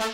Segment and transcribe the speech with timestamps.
[0.00, 0.08] Okay,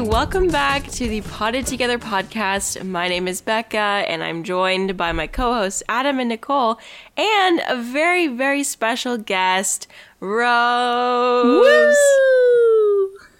[0.00, 2.82] welcome back to the Potted Together podcast.
[2.82, 6.80] My name is Becca, and I'm joined by my co hosts, Adam and Nicole,
[7.18, 9.86] and a very, very special guest,
[10.20, 11.94] Rose.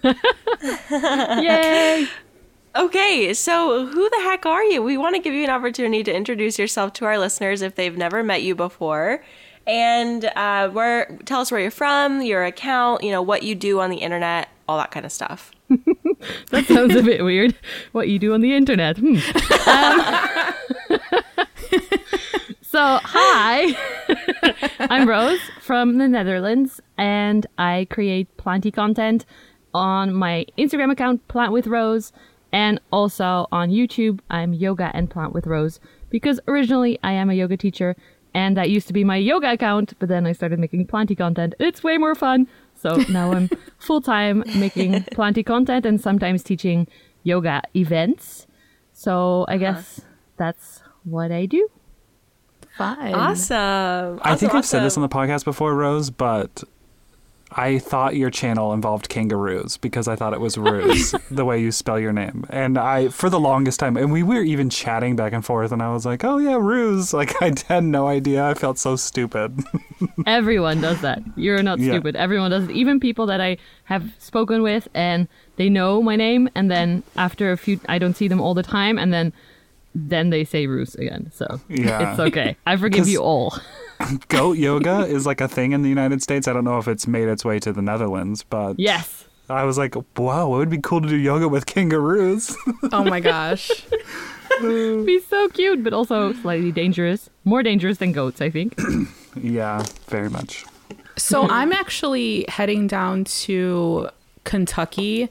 [0.91, 2.07] Yay!
[2.75, 4.83] Okay, so who the heck are you?
[4.83, 7.97] We want to give you an opportunity to introduce yourself to our listeners if they've
[7.97, 9.23] never met you before.
[9.65, 13.79] And uh, where tell us where you're from, your account, you know, what you do
[13.79, 15.51] on the internet, all that kind of stuff.
[16.51, 17.55] That sounds a bit weird.
[17.93, 18.97] What you do on the internet.
[18.97, 19.17] Hmm.
[19.69, 20.01] Um,
[22.61, 23.75] so, hi.
[24.79, 29.25] I'm Rose from the Netherlands, and I create planty content
[29.73, 32.11] on my Instagram account, Plant with Rose,
[32.51, 34.19] and also on YouTube.
[34.29, 37.95] I'm Yoga and Plant with Rose because originally I am a yoga teacher,
[38.33, 41.55] and that used to be my yoga account, but then I started making planty content.
[41.59, 42.47] It's way more fun.
[42.75, 46.87] So now I'm full time making planty content and sometimes teaching
[47.23, 48.47] yoga events.
[48.93, 49.57] So I uh-huh.
[49.57, 50.01] guess
[50.37, 51.69] that's what I do.
[52.77, 53.13] Fun.
[53.13, 54.19] Awesome.
[54.21, 56.63] I think Awesome, I've said this on the podcast before, Rose, but
[57.51, 61.71] I thought your channel involved kangaroos because I thought it was ruse, the way you
[61.71, 62.45] spell your name.
[62.49, 65.81] And I, for the longest time, and we were even chatting back and forth, and
[65.81, 67.13] I was like, oh yeah, ruse.
[67.19, 68.45] Like I had no idea.
[68.45, 69.59] I felt so stupid.
[70.25, 71.21] Everyone does that.
[71.35, 71.93] You're not Yeah.
[71.93, 72.15] stupid.
[72.15, 72.71] Everyone does it.
[72.71, 77.51] Even people that I have spoken with and they know my name and then after
[77.51, 79.33] a few I don't see them all the time and then
[80.07, 81.31] then they say Roos again.
[81.33, 82.11] So Yeah.
[82.11, 82.55] it's okay.
[82.65, 83.57] I forgive you all.
[84.29, 86.47] Goat yoga is like a thing in the United States.
[86.47, 89.25] I don't know if it's made its way to the Netherlands, but Yes.
[89.49, 92.55] I was like, wow, it would be cool to do yoga with kangaroos.
[92.93, 93.69] Oh my gosh.
[94.61, 97.29] Be so cute, but also slightly dangerous.
[97.45, 98.77] More dangerous than goats, I think.
[99.41, 100.65] yeah, very much.
[101.17, 104.09] So I'm actually heading down to
[104.43, 105.29] Kentucky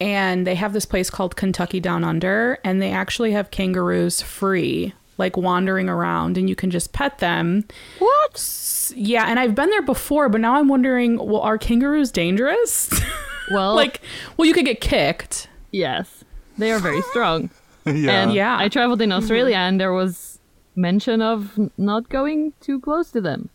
[0.00, 4.92] and they have this place called Kentucky Down Under and they actually have kangaroos free
[5.16, 7.64] like wandering around and you can just pet them.
[8.00, 8.92] What?
[8.96, 12.90] Yeah, and I've been there before, but now I'm wondering, well, are kangaroos dangerous?
[13.50, 14.00] Well, like,
[14.38, 15.48] well, you could get kicked.
[15.70, 16.24] yes.
[16.56, 17.50] They are very strong.
[17.86, 18.22] Yeah.
[18.22, 18.56] And Yeah.
[18.58, 20.38] I traveled in Australia and there was
[20.74, 23.50] mention of not going too close to them.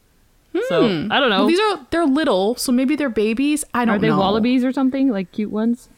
[0.68, 1.12] So, hmm.
[1.12, 1.40] I don't know.
[1.40, 3.66] Well, these are they're little, so maybe they're babies.
[3.74, 3.94] I don't know.
[3.96, 4.20] Are they know.
[4.20, 5.10] wallabies or something?
[5.10, 5.90] Like cute ones?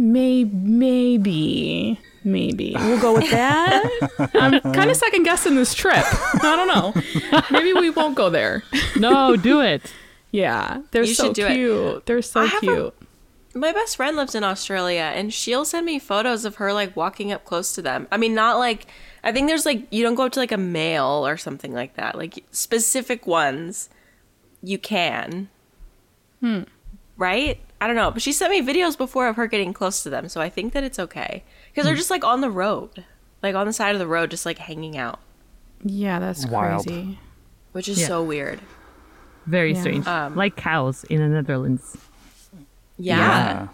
[0.00, 2.74] Maybe, maybe, maybe.
[2.78, 3.82] We'll go with that.
[4.34, 6.04] I'm kind of second guessing this trip.
[6.42, 7.42] I don't know.
[7.50, 8.62] Maybe we won't go there.
[8.96, 9.92] No, do it.
[10.30, 11.54] Yeah, they're You so should do it.
[11.54, 12.06] cute.
[12.06, 12.94] They're so I have a- cute.
[13.54, 17.32] My best friend lives in Australia and she'll send me photos of her like walking
[17.32, 18.06] up close to them.
[18.12, 18.86] I mean, not like
[19.24, 21.94] I think there's like you don't go up to like a male or something like
[21.94, 22.16] that.
[22.16, 23.88] Like specific ones
[24.62, 25.48] you can.
[26.40, 26.62] Hmm.
[27.16, 27.60] Right?
[27.80, 28.10] I don't know.
[28.10, 30.72] But she sent me videos before of her getting close to them, so I think
[30.72, 31.44] that it's okay.
[31.70, 33.04] Because they're just like on the road.
[33.42, 35.20] Like on the side of the road, just like hanging out.
[35.84, 36.86] Yeah, that's Wild.
[36.86, 37.18] crazy.
[37.72, 38.06] Which is Yeah.
[38.08, 38.60] so weird.
[39.46, 39.80] Very Yeah.
[39.80, 40.06] strange.
[40.06, 41.96] Um, like cows in the Netherlands.
[42.98, 43.16] Yeah.
[43.18, 43.68] yeah.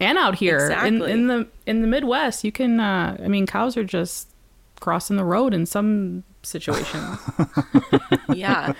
[0.00, 0.88] And out here Exactly.
[0.88, 2.78] in in the in the Midwest, you can.
[2.78, 4.28] Uh, I mean, cows are just
[4.78, 7.18] crossing the road in some situations.
[8.34, 8.74] Yeah.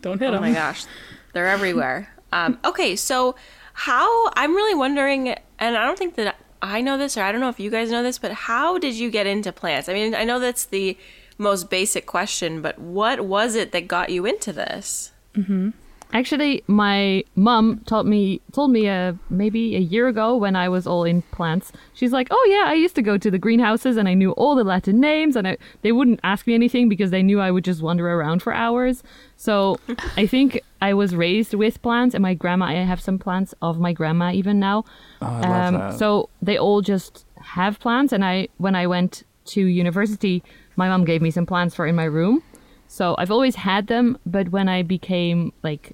[0.00, 0.40] Don't hit Oh them.
[0.42, 0.84] my gosh,
[1.32, 2.08] they're everywhere.
[2.32, 3.34] Um, okay, so
[3.76, 5.28] how I'm really wondering,
[5.58, 7.90] and I don't think that I know this, or I don't know if you guys
[7.90, 9.90] know this, but how did you get into plants?
[9.90, 10.96] I mean, I know that's the
[11.36, 15.12] most basic question, but what was it that got you into this?
[15.34, 15.70] Mm-hmm.
[16.12, 20.86] Actually, my mom taught me told me uh, maybe a year ago when I was
[20.86, 21.72] all in plants.
[21.94, 24.54] She's like, "Oh yeah, I used to go to the greenhouses and I knew all
[24.54, 27.64] the Latin names, and I, they wouldn't ask me anything because they knew I would
[27.64, 29.02] just wander around for hours."
[29.36, 29.78] So
[30.16, 32.66] I think I was raised with plants, and my grandma.
[32.66, 34.84] I have some plants of my grandma even now.
[35.20, 35.42] Oh, I love
[35.72, 35.82] that.
[35.90, 40.42] Um, So they all just have plants, and I when I went to university,
[40.76, 42.42] my mom gave me some plants for in my room.
[42.88, 45.92] So I've always had them, but when I became like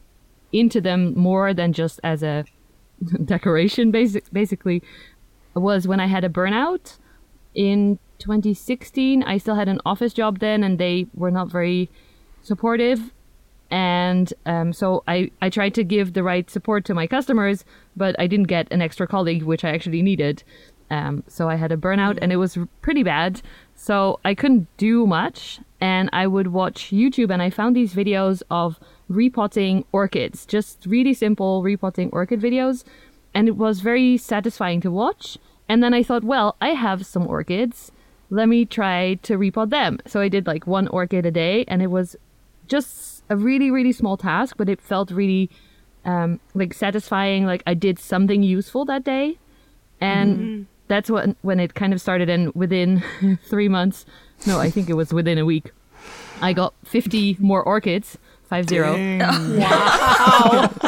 [0.53, 2.45] into them more than just as a
[3.25, 4.83] decoration, basic basically,
[5.55, 6.99] was when I had a burnout
[7.55, 9.23] in 2016.
[9.23, 11.91] I still had an office job then, and they were not very
[12.43, 13.13] supportive.
[13.71, 17.65] And um, so I, I tried to give the right support to my customers,
[17.97, 20.45] but I didn't get an extra colleague, which I actually needed.
[20.91, 23.41] Um, so I had a burnout, and it was pretty bad.
[23.75, 28.43] So I couldn't do much, and I would watch YouTube, and I found these videos
[28.51, 28.79] of
[29.09, 32.85] repotting orchids, just really simple repotting orchid videos,
[33.35, 35.37] and it was very satisfying to watch.
[35.69, 37.91] And then I thought, well, I have some orchids.
[38.31, 39.99] Let me try to repot them.
[40.07, 42.17] So I did like one orchid a day, and it was
[42.69, 45.51] just a really, really small task, but it felt really
[46.05, 47.47] um, like satisfying.
[47.47, 49.39] Like I did something useful that day,
[50.01, 52.29] and that's when when it kind of started.
[52.29, 53.03] And within
[53.45, 54.07] three months,
[54.47, 55.71] no, I think it was within a week,
[56.41, 58.93] I got fifty more orchids, five zero.
[59.59, 60.69] wow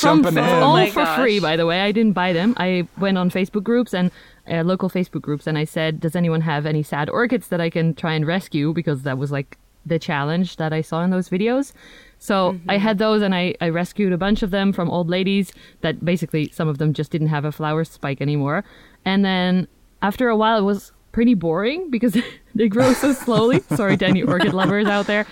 [0.00, 0.62] from Jumping in.
[0.62, 1.18] all my for gosh.
[1.18, 4.10] free by the way i didn't buy them i went on facebook groups and
[4.50, 7.68] uh, local facebook groups and i said does anyone have any sad orchids that i
[7.68, 11.28] can try and rescue because that was like the challenge that i saw in those
[11.28, 11.72] videos
[12.20, 15.52] so i had those and I, I rescued a bunch of them from old ladies
[15.80, 18.64] that basically some of them just didn't have a flower spike anymore.
[19.04, 19.66] And then
[20.02, 22.16] after a while it was pretty boring because
[22.54, 23.60] they grow so slowly.
[23.74, 25.26] Sorry to any orchid lovers out there.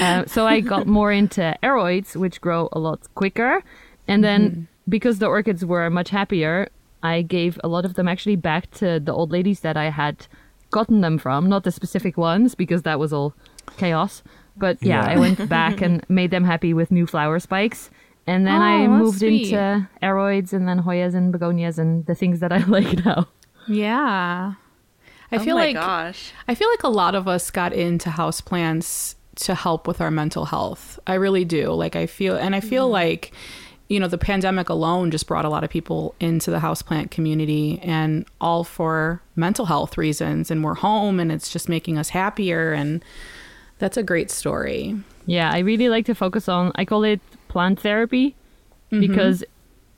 [0.00, 3.62] Uh, so i got more into aroids which grow a lot quicker.
[4.08, 6.68] And then because the orchids were much happier,
[7.02, 10.26] I gave a lot of them actually back to the old ladies that I had
[10.70, 13.34] gotten them from, not the specific ones because that was all
[13.76, 14.22] chaos.
[14.60, 15.12] But yeah, Yeah.
[15.14, 17.90] I went back and made them happy with new flower spikes.
[18.26, 19.52] And then Oh, I moved sweet.
[19.52, 23.26] into aroids and then Hoyas and begonias and the things that I like now.
[23.66, 24.54] Yeah.
[25.32, 26.32] I oh feel my like gosh.
[26.46, 30.44] I feel like a lot of us got into houseplants to help with our mental
[30.44, 30.98] health.
[31.06, 31.70] I really do.
[31.72, 32.92] Like I feel and I feel mm.
[32.92, 33.32] like
[33.88, 37.80] you know, the pandemic alone just brought a lot of people into the houseplant community
[37.82, 42.72] and all for mental health reasons and we're home and it's just making us happier
[42.72, 43.04] and
[43.80, 44.94] that's a great story.
[45.26, 48.36] Yeah, I really like to focus on, I call it plant therapy
[48.92, 49.00] mm-hmm.
[49.00, 49.42] because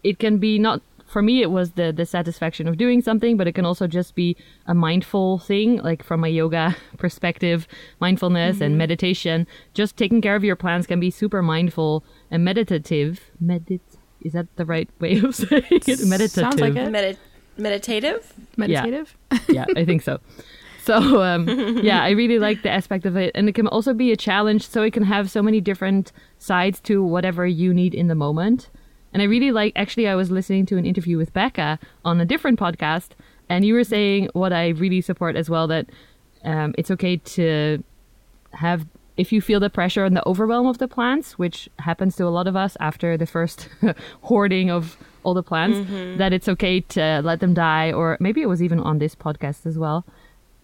[0.03, 3.47] it can be not, for me, it was the, the satisfaction of doing something, but
[3.47, 4.37] it can also just be
[4.67, 7.69] a mindful thing, like from a yoga perspective,
[8.01, 8.79] mindfulness and mm-hmm.
[8.79, 9.47] meditation.
[9.75, 13.21] Just taking care of your plants can be super mindful and meditative.
[13.43, 13.81] Medit
[14.23, 16.07] is that the right way of saying it?
[16.07, 16.31] Meditative.
[16.31, 16.91] Sounds like it.
[16.91, 17.19] Medi-
[17.57, 18.33] meditative?
[18.57, 19.17] Meditative.
[19.49, 20.21] yeah, I think so.
[20.83, 21.49] So um,
[21.83, 24.67] yeah, I really like the aspect of it, and it can also be a challenge.
[24.69, 28.69] So it can have so many different sides to whatever you need in the moment.
[29.13, 29.73] And I really like.
[29.77, 33.11] Actually, I was listening to an interview with Becca on a different podcast,
[33.49, 35.87] and you were saying what I really support as well that
[36.45, 37.83] um, it's okay to
[38.53, 38.87] have
[39.17, 42.31] if you feel the pressure and the overwhelm of the plants, which happens to a
[42.31, 43.69] lot of us after the first
[44.23, 45.79] hoarding of all the plants,
[46.19, 49.67] that it's okay to let them die, or maybe it was even on this podcast
[49.67, 50.05] as well,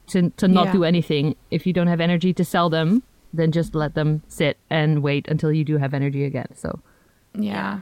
[0.09, 0.73] to to not Yeah.
[0.73, 1.37] do anything.
[1.51, 3.03] If you don't have energy to sell them,
[3.33, 6.49] then just let them sit and wait until you do have energy again.
[6.55, 6.81] So
[7.35, 7.81] Yeah.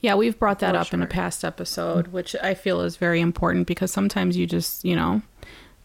[0.00, 3.20] Yeah, we've brought that For up in a past episode, which I feel is very
[3.22, 5.22] important because sometimes you just, you know,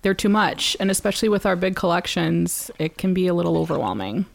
[0.01, 0.75] they're too much.
[0.79, 4.25] And especially with our big collections, it can be a little overwhelming.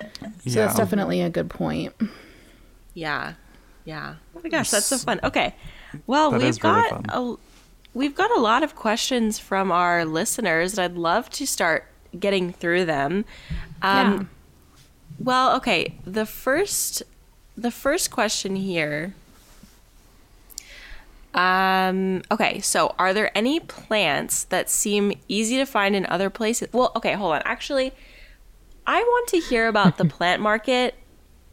[0.00, 0.28] Yeah.
[0.46, 1.94] So that's definitely a good point.
[2.94, 3.34] Yeah.
[3.86, 4.16] Yeah.
[4.36, 5.20] Oh my gosh, that's so fun.
[5.24, 5.54] Okay.
[6.06, 7.36] Well, That we've is got a
[7.94, 11.86] we've got a lot of questions from our listeners, and I'd love to start
[12.18, 13.24] getting through them.
[13.80, 14.24] Um, Yeah.
[15.18, 15.94] Well, okay.
[16.04, 17.02] The first
[17.56, 19.14] the first question here.
[21.34, 26.68] Um, okay, so are there any plants that seem easy to find in other places?
[26.72, 27.42] Well, okay, hold on.
[27.44, 27.92] Actually,
[28.86, 30.94] I want to hear about the plant market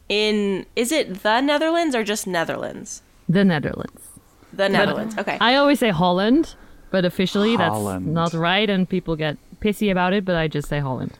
[0.09, 3.01] in is it the Netherlands or just Netherlands?
[3.27, 4.08] the Netherlands.
[4.53, 5.17] The Netherlands.
[5.17, 5.37] Okay.
[5.39, 6.55] I always say Holland,
[6.91, 8.15] but officially Holland.
[8.15, 10.25] that's not right, and people get pissy about it.
[10.25, 11.19] But I just say Holland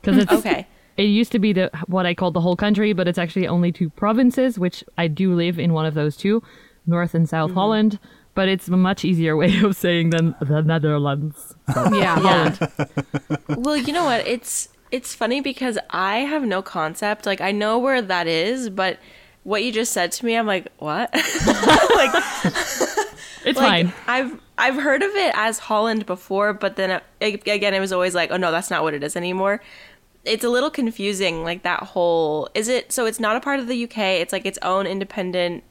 [0.00, 0.22] because hmm.
[0.22, 0.66] it's Okay.
[0.96, 3.70] It used to be the what I call the whole country, but it's actually only
[3.70, 6.42] two provinces, which I do live in one of those two,
[6.86, 7.58] North and South mm-hmm.
[7.58, 7.98] Holland.
[8.34, 11.54] But it's a much easier way of saying than the Netherlands.
[11.92, 12.56] Yeah.
[12.68, 13.36] Yeah.
[13.48, 14.26] well, you know what?
[14.26, 17.26] It's it's funny because I have no concept.
[17.26, 18.98] Like I know where that is, but
[19.44, 21.10] what you just said to me, I'm like, what?
[21.94, 22.12] like,
[23.44, 23.92] It's like fine.
[24.06, 28.14] I've I've heard of it as Holland before, but then uh, again, it was always
[28.14, 29.62] like, oh no, that's not what it is anymore.
[30.24, 32.48] It's a little confusing, like that whole.
[32.54, 33.06] Is it so?
[33.06, 33.98] It's not a part of the UK.
[33.98, 35.64] It's like its own independent,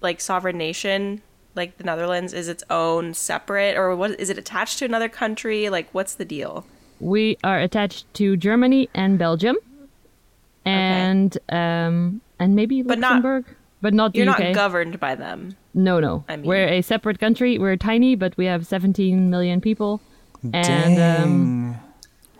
[0.00, 1.22] like sovereign nation.
[1.54, 4.18] Like the Netherlands is its own separate, or what?
[4.20, 5.68] Is it attached to another country?
[5.70, 6.66] Like, what's the deal?
[7.00, 9.56] We are attached to Germany and Belgium,
[10.64, 13.44] and um, and maybe But not- Luxembourg,
[13.80, 14.38] but not the You're UK.
[14.40, 15.56] not governed by them.
[15.74, 16.24] No, no.
[16.28, 17.58] I mean- we're a separate country.
[17.58, 20.00] We're tiny, but we have 17 million people,
[20.52, 21.80] And um, Dang.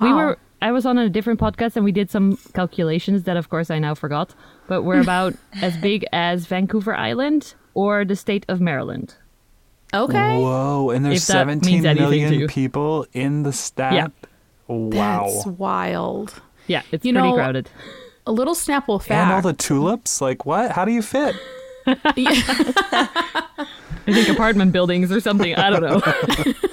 [0.00, 0.16] we Wow.
[0.16, 3.70] were I was on a different podcast and we did some calculations that of course
[3.70, 4.34] I now forgot,
[4.66, 9.14] but we're about as big as Vancouver Island or the state of Maryland.
[9.94, 10.36] Okay.
[10.38, 12.46] Whoa, and there's If that means 17 anything to million you.
[12.48, 13.92] people in the stat.
[13.94, 14.08] Yeah.
[14.66, 15.30] Wow.
[15.32, 16.34] That's wild.
[16.66, 17.70] Yeah, it's You pretty know, crowded.
[18.28, 19.10] A little Snapple fact.
[19.10, 20.20] and all the tulips?
[20.20, 20.70] Like what?
[20.72, 21.34] How do you fit?
[21.86, 23.02] I
[24.06, 25.54] think apartment buildings or something.
[25.54, 26.54] I don't know.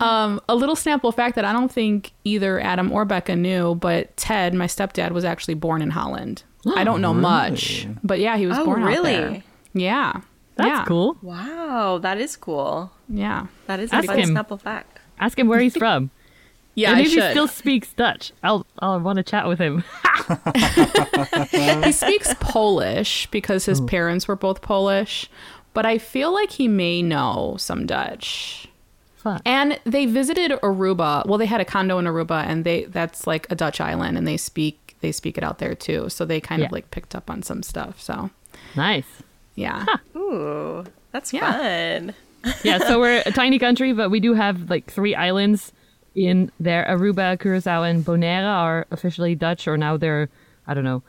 [0.00, 4.16] Um, a little Snapple fact that I don't think either Adam or Becca knew, but
[4.16, 6.42] Ted, my stepdad, was actually born in Holland.
[6.74, 9.12] I don't know much, but yeah, he was Oh, born out really?
[9.12, 9.42] there.
[9.74, 10.22] Yeah.
[10.56, 10.84] That's yeah.
[10.86, 11.16] cool.
[11.20, 12.90] Wow, that is cool.
[13.10, 13.46] Yeah.
[13.66, 14.30] That is a Ask fun him.
[14.30, 15.00] Snapple fact.
[15.18, 16.10] Ask him where he's from.
[16.74, 19.82] Yeah, and I if he still speaks Dutch, I'll I'll want to chat with him.
[21.84, 23.86] he speaks Polish because his hmm.
[23.86, 25.28] parents were both Polish,
[25.74, 28.68] but I feel like he may know some Dutch.
[29.16, 29.42] Fun.
[29.44, 31.26] And they visited Aruba.
[31.26, 34.26] Well, they had a condo in Aruba, and they that's like a Dutch island, and
[34.26, 36.08] they speak they speak it out there too.
[36.08, 38.00] So they kind of like picked up on some stuff.
[38.00, 38.30] So
[38.76, 39.22] Nice.
[39.56, 39.84] yeah,
[40.16, 41.52] Ooh, that's Yeah.
[41.52, 42.14] fun.
[42.62, 45.72] Yeah, so we're a tiny country, but we do have like three islands
[46.14, 46.84] in there.
[46.88, 50.28] Aruba, Curacao, and Bonaire are officially Dutch, or now they're
[50.66, 51.02] I don't know.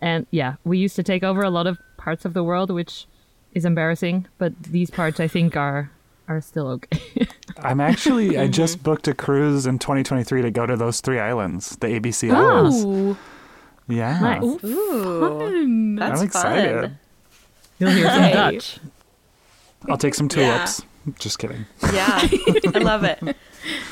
[0.00, 3.06] And yeah, we used to take over a lot of parts of the world, which
[3.52, 4.26] is embarrassing.
[4.38, 5.90] But these parts, I think, are
[6.28, 7.26] are still okay.
[7.62, 8.52] I'm actually I Mm-hmm.
[8.52, 12.84] just booked a cruise in 2023 to go to those three islands, the ABC Islands.
[12.84, 13.16] Ooh,
[13.88, 14.18] Yeah.
[14.20, 14.64] Nice.
[14.64, 16.80] Ooh, that's I'm excited.
[16.82, 16.98] fun.
[17.80, 18.78] You'll hear some Dutch.
[19.88, 20.58] I'll take some Yeah.
[20.58, 20.82] tulips.
[21.18, 21.66] Just kidding.
[21.92, 23.18] Yeah, I love it.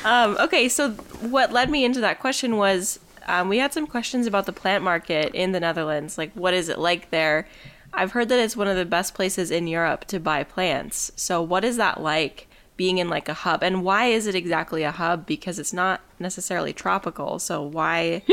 [0.03, 4.25] Um, okay, so what led me into that question was um, we had some questions
[4.25, 6.17] about the plant market in the Netherlands.
[6.17, 7.47] Like, what is it like there?
[7.93, 11.11] I've heard that it's one of the best places in Europe to buy plants.
[11.15, 12.47] So, what is that like
[12.77, 13.63] being in like a hub?
[13.63, 15.25] And why is it exactly a hub?
[15.25, 17.39] Because it's not necessarily tropical.
[17.39, 18.23] So, why?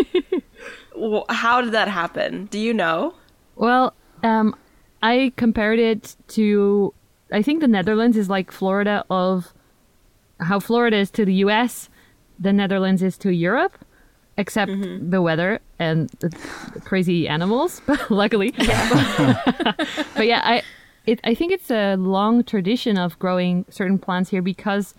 [1.28, 2.46] how did that happen?
[2.46, 3.14] Do you know?
[3.54, 4.54] Well, um,
[5.02, 6.94] I compared it to.
[7.32, 9.52] I think the Netherlands is like Florida of
[10.40, 11.88] how Florida is to the U.S.
[12.38, 13.78] The Netherlands is to Europe,
[14.36, 15.10] except mm-hmm.
[15.10, 16.30] the weather and the
[16.84, 17.80] crazy animals.
[17.86, 20.62] But luckily, but yeah, I.
[21.06, 24.92] It, I think it's a long tradition of growing certain plants here because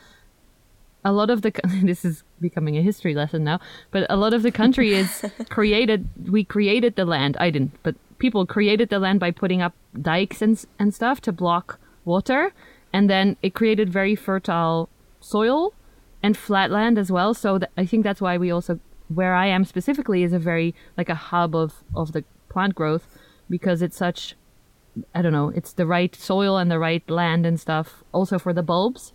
[1.03, 1.51] a lot of the
[1.84, 3.60] this is becoming a history lesson now
[3.91, 7.96] but a lot of the country is created we created the land i didn't but
[8.20, 12.53] people created the land by putting up dikes and, and stuff to block water
[12.94, 14.89] and then it created very fertile
[15.34, 15.74] soil
[16.24, 17.34] and flat land as well.
[17.34, 18.80] So th- i think that's why we also
[19.20, 23.06] where i am specifically is a very like a hub of of the plant growth
[23.50, 24.36] because it's such
[25.16, 28.04] i don't know it's the right soil and the right land and stuff.
[28.12, 29.14] Also for the bulbs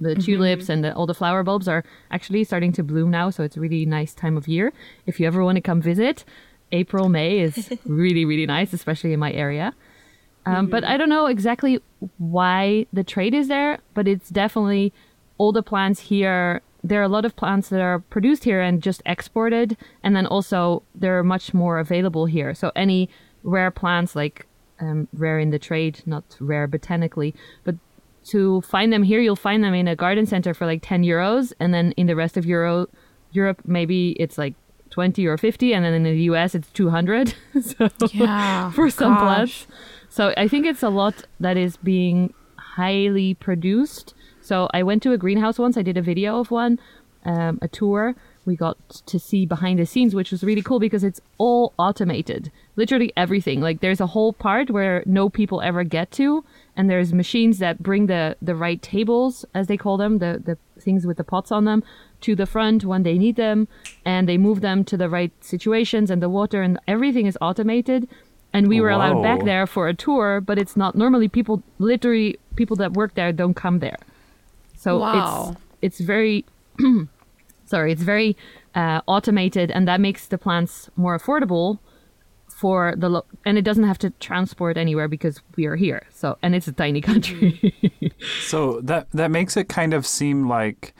[0.00, 3.28] the tulips and the, all the flower bulbs are actually starting to bloom now.
[3.28, 4.72] So it's a really nice time of year.
[5.04, 6.24] If you ever want to come visit
[6.72, 7.54] april may is
[7.84, 9.74] really really nice especially in my area.
[10.46, 11.80] Um, but i don't know exactly
[12.16, 14.92] why the trade is there but it's definitely
[15.40, 18.82] all the plants here there are a lot of plants that are produced here and
[18.82, 23.08] just exported and then also they're much more available here so any
[23.42, 24.46] rare plants like
[24.84, 27.74] um, rare in the trade not rare botanically but
[28.24, 31.52] to find them here, you'll find them in a garden center for like 10 euros.
[31.58, 32.86] And then in the rest of Euro,
[33.32, 34.54] Europe, maybe it's like
[34.90, 35.72] 20 or 50.
[35.72, 37.34] And then in the US, it's 200.
[37.62, 39.20] so Yeah, for some gosh.
[39.20, 39.66] plants.
[40.08, 44.14] So I think it's a lot that is being highly produced.
[44.40, 45.76] So I went to a greenhouse once.
[45.76, 46.78] I did a video of one,
[47.24, 48.14] um, a tour.
[48.46, 52.50] We got to see behind the scenes, which was really cool because it's all automated.
[52.74, 53.60] Literally everything.
[53.60, 56.44] Like there's a whole part where no people ever get to,
[56.74, 60.56] and there's machines that bring the the right tables, as they call them, the the
[60.80, 61.84] things with the pots on them,
[62.22, 63.68] to the front when they need them,
[64.06, 68.08] and they move them to the right situations and the water and everything is automated.
[68.52, 71.62] And we were allowed back there for a tour, but it's not normally people.
[71.78, 73.98] Literally, people that work there don't come there.
[74.82, 75.56] So Wow.
[75.82, 76.44] it's it's very
[77.66, 78.36] sorry, it's very
[78.74, 81.78] uh, automated, and that makes the plants more affordable
[82.60, 86.02] for the lo- and it doesn't have to transport anywhere because we are here.
[86.10, 87.50] So and it's a tiny country.
[88.40, 90.92] So that that makes it kind of seem like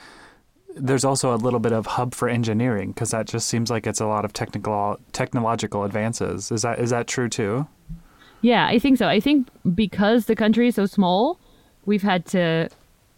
[0.75, 4.01] there's also a little bit of hub for engineering because that just seems like it's
[4.01, 6.51] a lot of technical technological advances.
[6.51, 7.67] Is that is that true too?
[8.41, 9.07] Yeah, I think so.
[9.07, 11.39] I think because the country is so small,
[11.85, 12.71] we've had to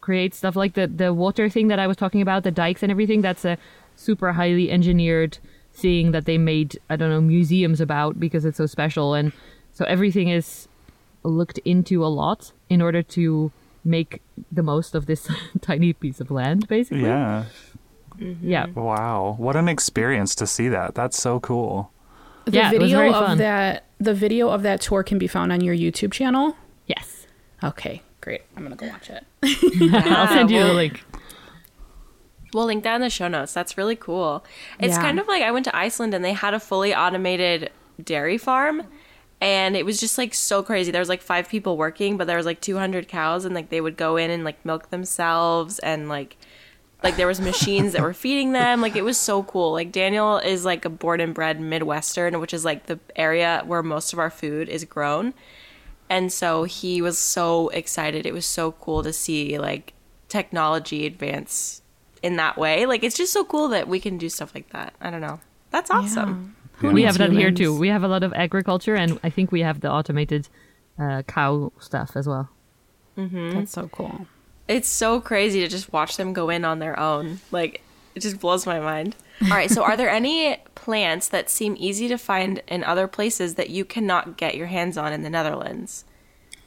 [0.03, 2.93] create stuff like the the water thing that I was talking about, the dikes and
[2.93, 3.23] everything.
[3.23, 3.57] That's a
[3.97, 5.39] super highly engineered
[5.73, 6.79] thing that they made.
[6.91, 9.33] I don't know museums about because it's so special, and
[9.73, 10.69] so everything is
[11.23, 13.51] looked into a lot in order to
[13.85, 15.31] make the most of this
[15.63, 17.05] tiny piece of land, basically.
[17.05, 17.45] Yeah.
[18.19, 18.67] Yeah.
[18.67, 18.81] Mm-hmm.
[18.81, 19.37] Wow.
[19.39, 20.95] What an experience to see that.
[20.95, 21.91] That's so cool.
[22.45, 25.75] The Yeah, video of that the video of that tour can be found on your
[25.75, 26.57] YouTube channel.
[26.87, 27.27] Yes.
[27.63, 28.41] Okay, great.
[28.57, 29.25] I'm gonna go watch it.
[29.95, 31.05] I'll send you the link.
[32.55, 33.53] We'll link that in the show notes.
[33.55, 34.45] That's really cool.
[34.79, 35.03] It's Yeah.
[35.03, 37.71] kind of like I went to Iceland and they had a fully automated
[38.03, 38.83] dairy farm.
[39.41, 40.93] And it was just like so crazy.
[40.93, 43.81] There was like five people working, but there was like 200 cows, and like they
[43.81, 46.37] would go in and like milk themselves, and like
[47.03, 48.81] like there was machines that were feeding them.
[48.81, 49.73] Like it was so cool.
[49.73, 53.83] Like Daniel is like a born and bred Midwestern, which is like the area where
[53.83, 55.35] most of our food is grown.
[56.13, 58.27] And so he was so excited.
[58.27, 59.95] It was so cool to see like
[60.29, 61.81] technology advance
[62.23, 62.85] in that way.
[62.85, 64.93] Like it's just so cool that we can do stuff like that.
[65.01, 65.41] I don't know.
[65.71, 66.55] That's awesome.
[66.75, 67.75] Who we needs have that here too.
[67.75, 70.51] We have a lot of agriculture, and I think we have the automated
[70.99, 72.51] uh, cow stuff as well.
[73.17, 73.53] Mm-hmm.
[73.53, 74.27] That's so cool.
[74.69, 77.41] It's so crazy to just watch them go in on their own.
[77.51, 77.81] Like
[78.15, 79.17] it just blows my mind.
[79.45, 83.55] All right, so are there any plants that seem easy to find in other places
[83.55, 86.05] that you cannot get your hands on in the Netherlands?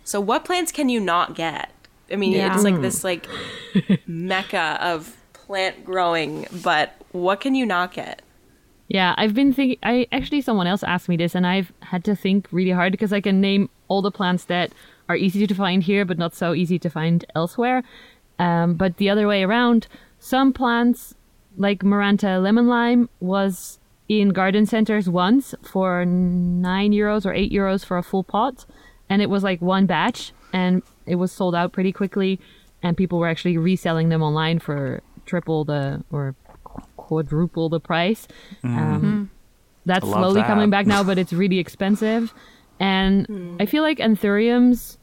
[0.04, 1.72] So what plants can you not get?
[2.12, 2.54] I mean, Yeah.
[2.54, 3.28] it's like this like
[4.08, 8.22] mecca of plant growing, but what can you not get?
[8.88, 9.80] Yeah, I've been thinking.
[9.82, 13.12] I actually someone else asked me this, and I've had to think really hard because
[13.12, 14.72] I can name all the plants that
[15.10, 17.84] are easy to find here, but not so easy to find elsewhere.
[18.38, 19.88] Um, but the other way around,
[20.20, 21.16] some plants
[21.58, 27.86] like Maranta lemon lime was in garden centers once for nine euros or eight euros
[27.86, 28.66] for a full pot,
[29.10, 32.40] and it was like one batch, and it was sold out pretty quickly,
[32.84, 36.36] and people were actually reselling them online for triple the or
[36.98, 38.28] quadruple the price.
[38.64, 38.78] Mm-hmm.
[38.78, 39.24] Um, hmm.
[39.86, 40.48] that's slowly that.
[40.48, 42.34] coming back now, but it's really expensive.
[42.80, 43.58] And hmm.
[43.60, 44.98] I feel like anthuriums,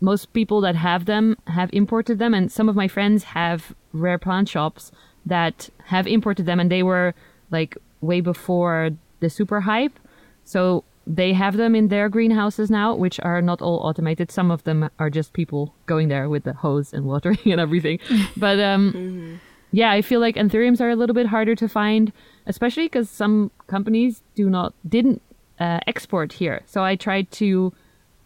[0.00, 4.18] most people that have them have imported them, and some of my friends have rare
[4.18, 4.92] plant shops
[5.26, 7.14] that have imported them, and they were
[7.50, 9.98] like way before the super hype.
[10.44, 14.30] So they have them in their greenhouses now, which are not all automated.
[14.30, 17.98] Some of them are just people going there with the hose and watering and everything.
[18.36, 19.40] But um,
[19.72, 22.12] yeah, I feel like anthuriums are a little bit harder to find,
[22.46, 25.22] especially because some companies do not didn't
[25.58, 26.62] uh, export here.
[26.66, 27.72] So I tried to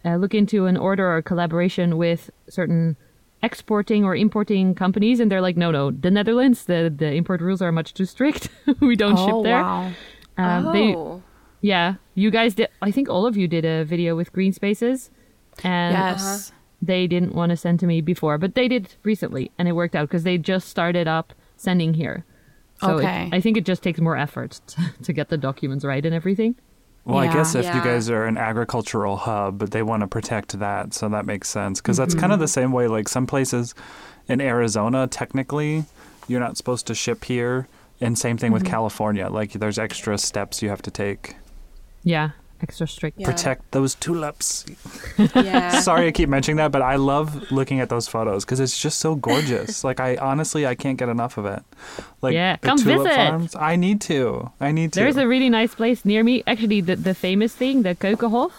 [0.03, 2.97] uh, look into an order or collaboration with certain
[3.45, 7.61] exporting or importing companies, and they're like, no, no, the Netherlands, the the import rules
[7.61, 8.49] are much too strict.
[8.81, 9.61] we don't oh ship there.
[9.61, 9.91] wow.
[10.37, 11.21] Um, they- oh.
[11.61, 12.67] yeah, you guys did.
[12.81, 15.11] I think all of you did a video with green spaces,
[15.63, 16.51] and Yes.
[16.81, 19.95] they didn't want to send to me before, but they did recently, and it worked
[19.95, 22.25] out because they just started up sending here.
[22.81, 23.29] So it- Okay.
[23.31, 26.55] I think it just takes more effort to, to get the documents right and everything.
[27.05, 30.93] Well, I guess if you guys are an agricultural hub, they want to protect that,
[30.95, 31.79] so that makes sense.
[31.79, 32.41] Because that's kind of mm-hmm.
[32.41, 33.75] the same way, like some places
[34.27, 35.85] in Arizona, technically,
[36.27, 37.67] you're not supposed to ship here,
[38.01, 38.71] and same thing with mm-hmm.
[38.71, 39.29] California.
[39.29, 41.35] Like, there's extra steps you have to take.
[42.03, 42.31] Yeah,
[42.65, 43.19] extra strict.
[43.19, 43.29] Yeah.
[43.31, 44.65] Protect those tulips.
[45.35, 45.79] Yeah.
[45.89, 48.97] Sorry, I keep mentioning that, but I love looking at those photos because it's just
[49.05, 49.83] so gorgeous.
[49.89, 51.61] like, I honestly, I can't get enough of it.
[52.21, 53.15] Like, Yeah, the come tulip visit.
[53.15, 53.55] farms.
[53.55, 54.51] I need to.
[54.59, 54.99] I need to.
[54.99, 56.43] There's a really nice place near me.
[56.47, 58.51] Actually, the, the famous thing, the Keukenhof,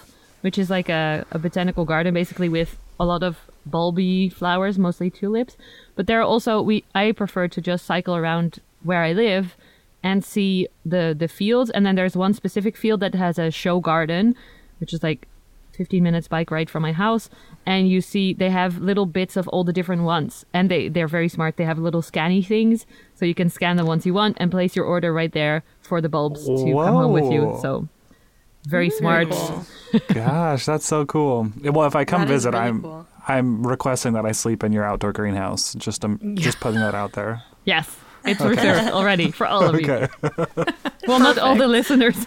[0.43, 3.37] which is like a, a botanical garden basically with a lot of
[3.69, 5.57] bulby flowers, mostly tulips.
[5.97, 9.57] But there are also we I prefer to just cycle around where I live
[10.03, 11.71] and see the the fields.
[11.71, 14.35] And then there's one specific field that has a show garden,
[14.79, 15.27] which is like
[15.73, 17.29] 15 minutes bike ride from my house
[17.67, 21.07] and you see they have little bits of all the different ones and they they're
[21.07, 24.39] very smart they have little scanny things so you can scan the ones you want
[24.41, 27.87] and place your order right there for the bulbs to come home with you so
[28.67, 29.29] very smart
[30.13, 31.51] Gosh, that's so cool.
[31.63, 33.07] Well, if I come That is visit, really I'm cool.
[33.29, 35.75] I'm requesting that I sleep in your outdoor greenhouse.
[35.75, 37.43] Just um, just putting that out there.
[37.65, 37.97] yes
[38.27, 40.09] it's reserved already for all of you Okay.
[41.07, 42.17] well not all the listeners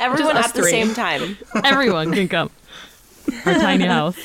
[0.00, 1.36] Everyone us at the same time.
[1.64, 2.50] everyone can come
[3.46, 4.18] our tiny house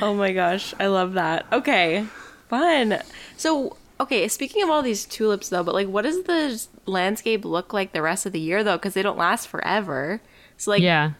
[0.00, 1.44] Oh my gosh, I love that.
[1.52, 2.06] Okay,
[2.48, 3.00] fun.
[3.36, 7.72] So, okay, speaking of all these tulips though, but like, what does the landscape look
[7.72, 8.76] like the rest of the year though?
[8.76, 10.20] Because they don't last forever.
[10.56, 11.14] So, like, yeah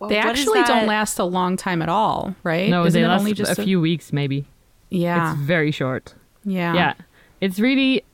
[0.00, 2.70] wh- They what is actually don't last a long time at all, right?
[2.70, 4.46] no Isn't they last only just a few weeks maybe
[4.88, 5.32] Yeah.
[5.34, 6.74] it's very short yeah.
[6.74, 6.94] yeah.
[7.40, 8.04] It's really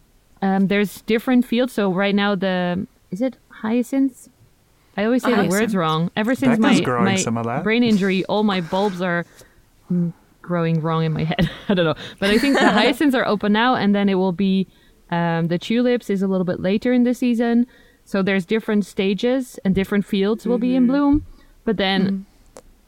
[0.42, 1.72] um, there's different fields.
[1.72, 4.28] So right now the is it hyacinths?
[4.96, 6.10] I always say the words wrong.
[6.16, 7.62] Ever since Becca's my, my some of that.
[7.62, 9.24] brain injury all my bulbs are
[9.90, 10.12] mm,
[10.42, 11.50] growing wrong in my head.
[11.68, 11.94] I don't know.
[12.18, 14.66] But i think the hyacinths are open now and then it will be
[15.10, 17.66] um, the tulips is a little bit later in the season.
[18.04, 21.26] So there's different stages and different fields will be in bloom.
[21.64, 22.26] But then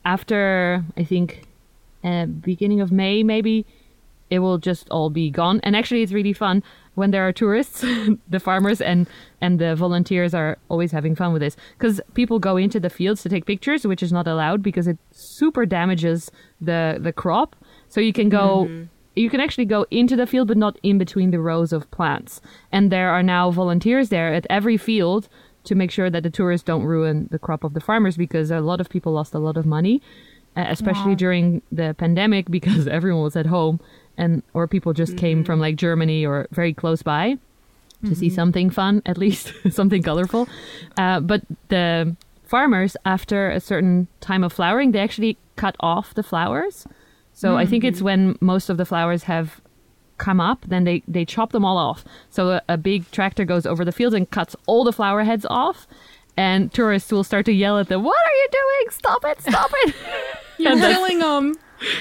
[0.05, 1.46] after i think
[2.05, 3.64] uh, beginning of May, maybe
[4.33, 5.61] it will just all be gone.
[5.62, 6.62] And actually, it's really fun
[6.95, 7.85] when there are tourists.
[8.31, 9.07] the farmers and
[9.42, 13.23] and the volunteers are always having fun with this because people go into the fields
[13.23, 16.31] to take pictures, which is not allowed because it super damages
[16.62, 17.55] the the crop.
[17.88, 18.64] So you can go.
[18.64, 18.85] Mm-hmm.
[19.14, 22.40] You can actually go into the field, but not in between the rows of plants.
[22.73, 25.29] And there are now volunteers there at every field
[25.64, 28.61] to make sure that the tourists don't ruin the crop of the farmers because a
[28.61, 30.01] lot of people lost a lot of money,
[30.57, 33.81] especially during the pandemic because everyone was at home
[34.16, 35.62] and or people just came from mm-hmm.
[35.62, 37.38] like Germany or very close by
[38.05, 38.35] to see mm-hmm.
[38.35, 40.48] something fun, at least something colorful.
[40.96, 46.22] Uh, but the farmers, after a certain time of flowering, they actually cut off the
[46.22, 46.87] flowers.
[47.33, 48.05] So I think it's mm-hmm.
[48.05, 49.61] when most of the flowers have
[50.18, 52.05] come up, then they, they chop them all off.
[52.31, 55.46] So a, a big tractor goes over the fields and cuts all the flower heads
[55.48, 55.87] off.
[56.37, 58.90] And tourists will start to yell at them, What are you doing?
[58.90, 59.40] Stop it!
[59.42, 59.94] Stop it!
[60.59, 61.55] You're killing them.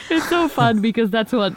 [0.10, 1.54] it's so fun because that's what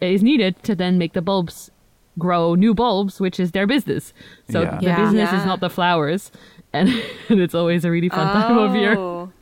[0.00, 1.70] is needed to then make the bulbs
[2.18, 4.12] grow new bulbs, which is their business.
[4.50, 4.78] So Yeah.
[4.78, 4.96] the Yeah.
[5.04, 6.30] business is not the flowers,
[6.72, 6.88] and,
[7.28, 8.96] and it's always a really fun time of year.
[8.98, 9.32] Oh.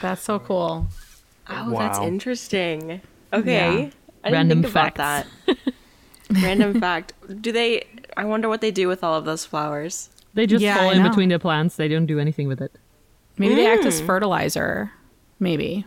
[0.00, 0.86] That's so cool.
[1.48, 3.00] Oh, that's interesting.
[3.32, 3.54] Okay.
[3.54, 3.90] Yeah.
[4.24, 5.26] I didn't Random think about that.
[6.30, 7.12] Random fact.
[7.40, 7.84] Do they
[8.16, 10.08] I wonder what they do with all of those flowers.
[10.34, 11.08] They just Yeah, fall I in know.
[11.08, 11.76] between the plants.
[11.76, 12.72] They don't do anything with it.
[13.38, 14.06] Maybe they act as Mm.
[14.06, 14.92] fertilizer.
[15.40, 15.84] Maybe.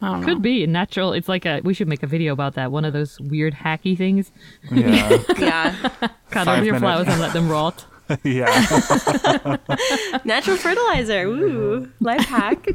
[0.00, 0.24] I know.
[0.26, 1.12] Could be natural.
[1.12, 1.60] It's like a.
[1.64, 2.70] We should make a video about that.
[2.70, 4.30] One of those weird hacky things.
[4.70, 5.18] Yeah.
[5.38, 5.74] Yeah.
[6.30, 7.84] Cut Five off your minute- flowers and let them rot.
[8.22, 9.56] yeah.
[10.24, 11.22] Natural fertilizer.
[11.26, 12.66] Ooh, life hack.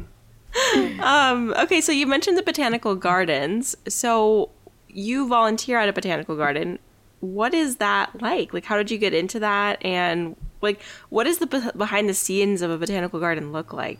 [1.00, 3.74] um, okay, so you mentioned the botanical gardens.
[3.88, 4.50] So
[4.88, 6.78] you volunteer at a botanical garden.
[7.20, 8.52] What is that like?
[8.52, 9.84] Like, how did you get into that?
[9.84, 13.98] And like, what is the be- behind the scenes of a botanical garden look like?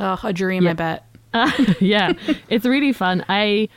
[0.00, 1.04] Oh, a dream, I bet.
[1.80, 2.12] yeah,
[2.48, 3.24] it's really fun.
[3.28, 3.68] I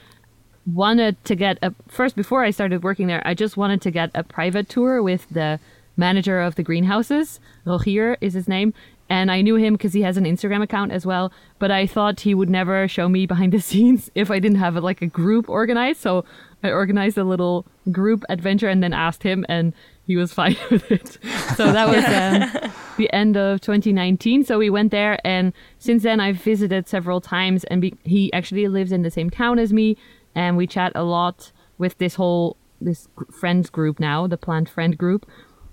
[0.65, 3.21] wanted to get a first before I started working there.
[3.25, 5.59] I just wanted to get a private tour with the
[5.95, 7.39] manager of the greenhouses.
[7.65, 8.73] Rogier is his name,
[9.09, 11.31] and I knew him because he has an Instagram account as well.
[11.57, 14.75] But I thought he would never show me behind the scenes if I didn't have
[14.75, 16.01] like a group organized.
[16.01, 16.25] So
[16.63, 19.73] I organized a little group adventure and then asked him, and
[20.05, 21.17] he was fine with it.
[21.55, 22.65] So that was.
[22.65, 24.43] Um, the end of 2019.
[24.43, 27.63] So we went there, and since then I've visited several times.
[27.65, 29.97] And be- he actually lives in the same town as me,
[30.35, 34.97] and we chat a lot with this whole this friends group now, the plant friend
[34.97, 35.25] group.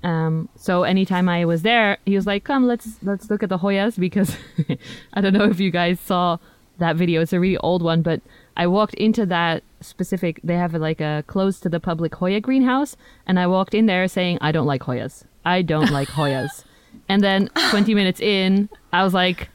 [0.02, 3.58] Um, so anytime I was there, he was like, "Come, let's let's look at the
[3.58, 4.37] Hoyas," because
[5.14, 6.38] I don't know if you guys saw
[6.78, 7.22] that video.
[7.22, 8.20] It's a really old one, but
[8.56, 10.40] I walked into that specific.
[10.44, 14.06] They have like a closed to the public Hoya greenhouse, and I walked in there
[14.08, 15.24] saying, "I don't like Hoyas.
[15.44, 16.64] I don't like Hoyas."
[17.09, 19.49] And then 20 minutes in, I was like,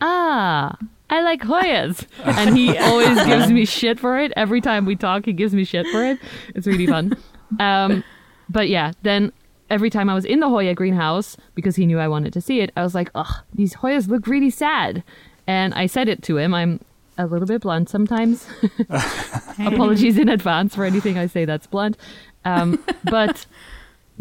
[0.00, 0.76] ah,
[1.10, 2.06] I like Hoyas.
[2.24, 4.32] And he always gives me shit for it.
[4.36, 6.18] Every time we talk, he gives me shit for it.
[6.54, 7.16] It's really fun.
[7.60, 8.02] Um,
[8.48, 9.32] but yeah, then
[9.68, 12.60] every time I was in the Hoya greenhouse, because he knew I wanted to see
[12.60, 15.02] it, I was like, ugh, these Hoyas look really sad.
[15.46, 16.54] And I said it to him.
[16.54, 16.80] I'm
[17.18, 18.46] a little bit blunt sometimes.
[19.58, 21.96] Apologies in advance for anything I say that's blunt.
[22.44, 23.46] Um, but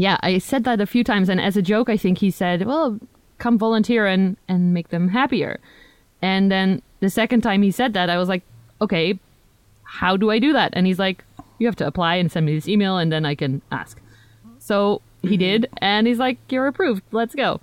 [0.01, 2.65] yeah, I said that a few times, and as a joke, I think he said,
[2.65, 2.99] "Well,
[3.37, 5.59] come volunteer and and make them happier."
[6.23, 8.41] And then the second time he said that, I was like,
[8.81, 9.19] "Okay,
[9.83, 11.23] how do I do that?" And he's like,
[11.59, 14.01] "You have to apply and send me this email, and then I can ask."
[14.57, 15.37] So he mm-hmm.
[15.37, 17.03] did, and he's like, "You're approved.
[17.11, 17.61] Let's go."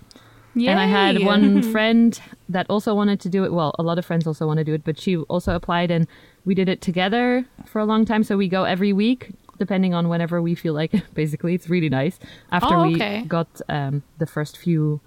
[0.54, 3.52] And I had one friend that also wanted to do it.
[3.52, 6.06] Well, a lot of friends also want to do it, but she also applied and
[6.44, 8.24] we did it together for a long time.
[8.24, 11.02] So we go every week, depending on whenever we feel like it.
[11.14, 12.18] Basically, it's really nice.
[12.52, 15.00] After Oh, we got um, the first few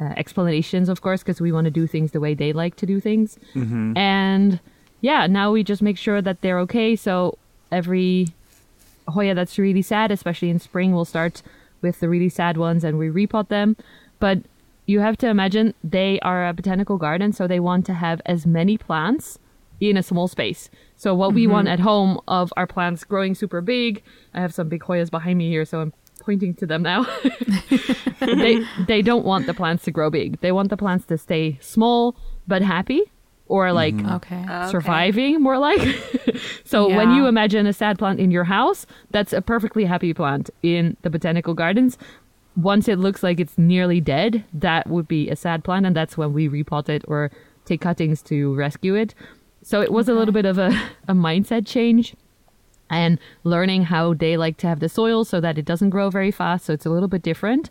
[0.00, 2.86] uh, explanations, of course, because we want to do things the way they like to
[2.86, 3.38] do things.
[3.96, 4.60] And
[5.00, 6.96] yeah, now we just make sure that they're okay.
[6.96, 7.38] So
[7.70, 8.28] every
[9.08, 11.42] Hoya that's really sad, especially in spring, we'll start
[11.82, 13.76] with the really sad ones and we repot them.
[14.18, 14.38] But
[14.86, 18.46] you have to imagine they are a botanical garden, so they want to have as
[18.46, 19.38] many plants
[19.80, 20.70] in a small space.
[20.98, 21.74] So what we want mm-hmm.
[21.74, 24.02] at home of our plants growing super big.
[24.34, 27.06] I have some big Hoyas behind me here, so I'm pointing to them now.
[28.20, 30.40] they they don't want the plants to grow big.
[30.40, 32.16] They want the plants to stay small
[32.48, 33.02] but happy
[33.46, 34.12] or like mm-hmm.
[34.16, 34.70] Okay.
[34.70, 35.80] surviving more like
[36.64, 40.50] so when you imagine a sad plant in your house that's a perfectly happy plant
[40.62, 41.96] in the botanical gardens
[42.56, 46.18] once it looks like it's nearly dead that would be a sad plant and that's
[46.18, 47.30] when we repot it or
[47.64, 49.14] take cuttings to rescue it
[49.62, 50.68] so it was a little bit of a,
[51.08, 52.14] a mindset change
[52.90, 56.30] and learning how they like to have the soil so that it doesn't grow very
[56.30, 57.70] fast so it's a little bit different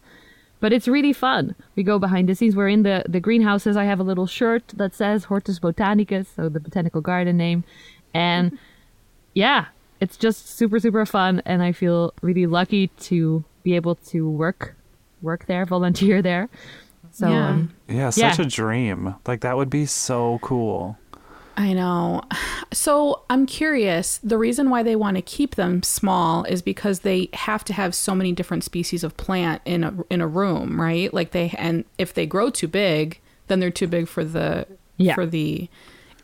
[0.59, 1.53] but it's really fun.
[1.75, 2.55] We go behind the scenes.
[2.55, 3.77] We're in the, the greenhouses.
[3.77, 7.63] I have a little shirt that says Hortus Botanicus, so the botanical garden name.
[8.11, 8.57] And
[9.35, 9.65] yeah,
[10.01, 14.73] it's just super super fun, and I feel really lucky to be able to work
[15.21, 16.49] work there, volunteer there.
[17.11, 17.49] So Yeah.
[17.49, 18.45] um, Yeah, such Yeah.
[18.45, 19.13] a dream.
[19.27, 20.97] Like that would be so cool.
[21.57, 22.21] I know.
[22.73, 24.17] So I'm curious.
[24.21, 27.95] The reason why they want to keep them small is because they have to have
[27.95, 31.11] so many different species of plant in a in a room, right?
[31.13, 34.67] Like they and if they grow too big, then they're too big for the
[34.97, 35.15] Yeah.
[35.15, 35.69] for the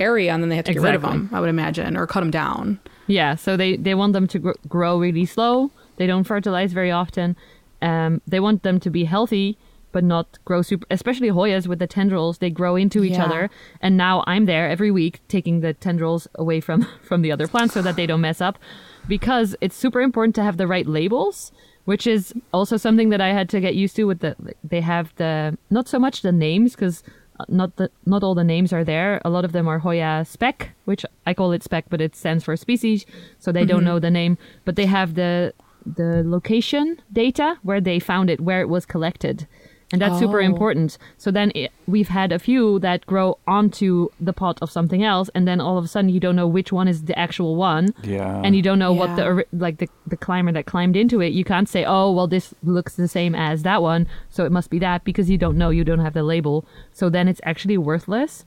[0.02, 1.30] area, and then they have to get rid of them.
[1.32, 2.78] I would imagine, or cut them down.
[3.08, 5.72] Yeah, so they, they want them to gr- grow really slow.
[5.96, 7.38] They don't fertilize very often.
[7.82, 9.58] Um, they want them to be healthy,
[9.94, 10.86] but not grow super.
[10.92, 13.26] Especially Hoyas with the tendrils, they grow into each Yeah.
[13.26, 13.50] other.
[13.80, 17.74] And now I'm there every week taking the tendrils away from from the other plants
[17.74, 18.60] so that they don't mess up,
[19.08, 21.54] because it's super important to have the right labels.
[21.86, 24.06] Which is also something that I had to get used to.
[24.06, 27.04] With the they have the not so much the names because
[27.40, 29.22] uh, not the not all the names are there.
[29.26, 32.44] A lot of them are Hoya spec, which I call it spec, but it stands
[32.46, 33.06] for species,
[33.38, 33.88] so they don't mm-hmm.
[33.88, 34.38] know the name.
[34.64, 35.54] But they have the
[35.86, 39.48] the location data where they found it, where it was collected,
[39.94, 40.46] and that's super Oh.
[40.46, 40.98] important.
[41.18, 45.30] So then it, we've had a few that grow onto the pot of something else,
[45.36, 47.94] and then all of a sudden you don't know which one is the actual one,
[48.04, 48.42] Yeah.
[48.44, 51.32] and you don't know what the like the the climber that climbed into it.
[51.32, 54.70] You can't say, oh well, this looks the same as that one, so it must
[54.70, 56.66] be that because you don't know, you don't have the label.
[56.92, 58.44] So then it's actually worthless.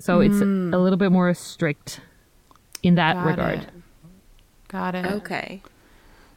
[0.00, 0.74] So it's hmm.
[0.74, 2.00] a little bit more strict
[2.82, 3.58] in that Got regard.
[3.60, 3.68] it.
[4.68, 5.06] Got it.
[5.06, 5.62] Okay.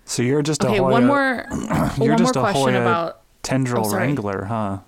[0.06, 0.78] so you're just Okay.
[0.78, 1.46] a Hoya one more.
[1.98, 3.21] You're one just more a question Hoya about.
[3.44, 4.80] Tendril Oh, wrangler, huh?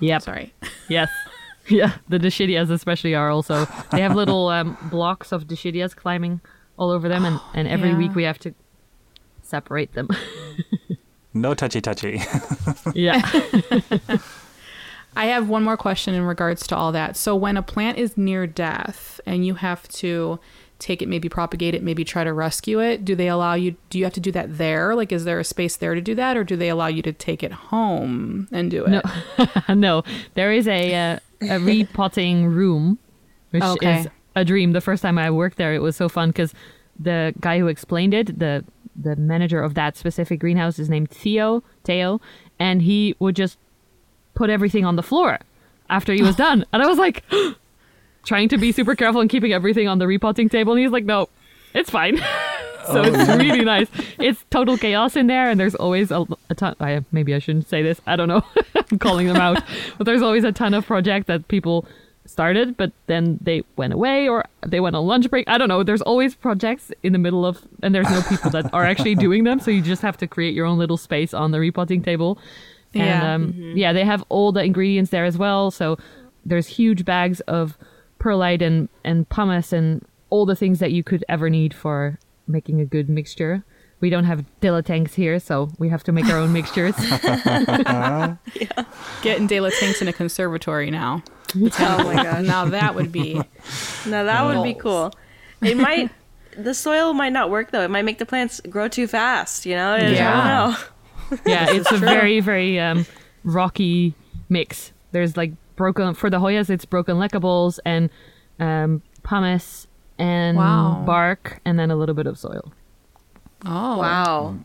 [0.00, 0.22] Yep.
[0.22, 0.54] Sorry.
[0.88, 1.08] Yes.
[1.68, 1.94] Yeah.
[2.08, 3.66] The Dischidias especially are also.
[3.90, 6.40] They have little um, blocks of Dischidias climbing
[6.78, 7.98] all over them, and, and every Yeah.
[7.98, 8.54] week we have to
[9.42, 10.08] separate them.
[11.34, 12.20] No touchy touchy.
[12.94, 13.20] yeah.
[15.16, 17.16] I have one more question in regards to all that.
[17.16, 20.38] So when a plant is near death and you have to
[20.78, 23.98] take it, maybe propagate it, maybe try to rescue it, do they allow you do
[23.98, 24.94] you have to do that there?
[24.94, 27.12] Like is there a space there to do that or do they allow you to
[27.12, 28.90] take it home and do it?
[28.90, 29.02] No.
[29.74, 30.02] no,
[30.34, 32.98] there is a uh, a repotting room,
[33.50, 34.00] which Okay.
[34.00, 34.72] is a dream.
[34.72, 36.52] The first time I worked there, it was so fun because
[36.98, 41.62] the guy who explained it, the the manager of that specific greenhouse, is named Theo
[41.84, 42.20] Theo,
[42.58, 43.58] and he would just
[44.34, 45.38] put everything on the floor
[45.88, 47.24] after he was done, and I was like.
[48.26, 51.04] Trying to be super careful and keeping everything on the repotting table, and he's like,
[51.04, 51.28] "No,
[51.74, 52.18] it's fine."
[52.86, 53.88] so it's really nice.
[54.18, 56.74] It's total chaos in there, and there's always a, a ton.
[56.80, 58.00] I, maybe I shouldn't say this.
[58.06, 58.42] I don't know.
[58.90, 59.62] I'm calling them out,
[59.98, 61.86] but there's always a ton of projects that people
[62.24, 65.48] started, but then they went away or they went on lunch break.
[65.48, 65.84] I don't know.
[65.84, 69.44] There's always projects in the middle of, and there's no people that are actually doing
[69.44, 69.60] them.
[69.60, 72.38] So you just have to create your own little space on the repotting table.
[72.94, 73.34] And Yeah.
[73.34, 75.70] um, yeah, they have all the ingredients there as well.
[75.70, 75.98] So
[76.44, 77.78] there's huge bags of
[78.26, 82.80] perlite and, and pumice and all the things that you could ever need for making
[82.80, 83.64] a good mixture.
[84.00, 86.96] We don't have Dilla tanks here, so we have to make our own mixtures.
[89.22, 91.22] Getting De Tanks in a conservatory now.
[91.54, 92.44] Oh my gosh.
[92.46, 93.34] Now that would be
[94.06, 95.12] Now that would be cool.
[95.62, 96.10] It might.
[96.58, 97.82] The soil might not work though.
[97.82, 99.66] It might make the plants grow too fast.
[99.66, 99.92] You know.
[99.92, 100.34] I Yeah.
[100.34, 100.72] don't
[101.30, 101.38] know.
[101.46, 103.06] yeah, it's a very, very um,
[103.44, 104.14] rocky
[104.48, 104.90] mix.
[105.12, 108.10] There's like broken, for the Hoyas, it's broken leca balls and
[108.58, 109.86] um, pumice
[110.18, 111.02] and Wow.
[111.06, 112.72] bark and then a little bit of soil.
[113.64, 114.56] Oh Wow.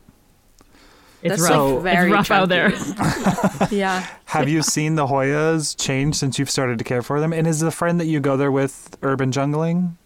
[1.24, 1.74] It's That's rough.
[1.76, 2.69] like very it's rough out there.
[3.71, 4.08] yeah.
[4.26, 7.32] Have you seen the Hoyas change since you've started to care for them?
[7.32, 9.97] And is the friend that you go there with urban jungling?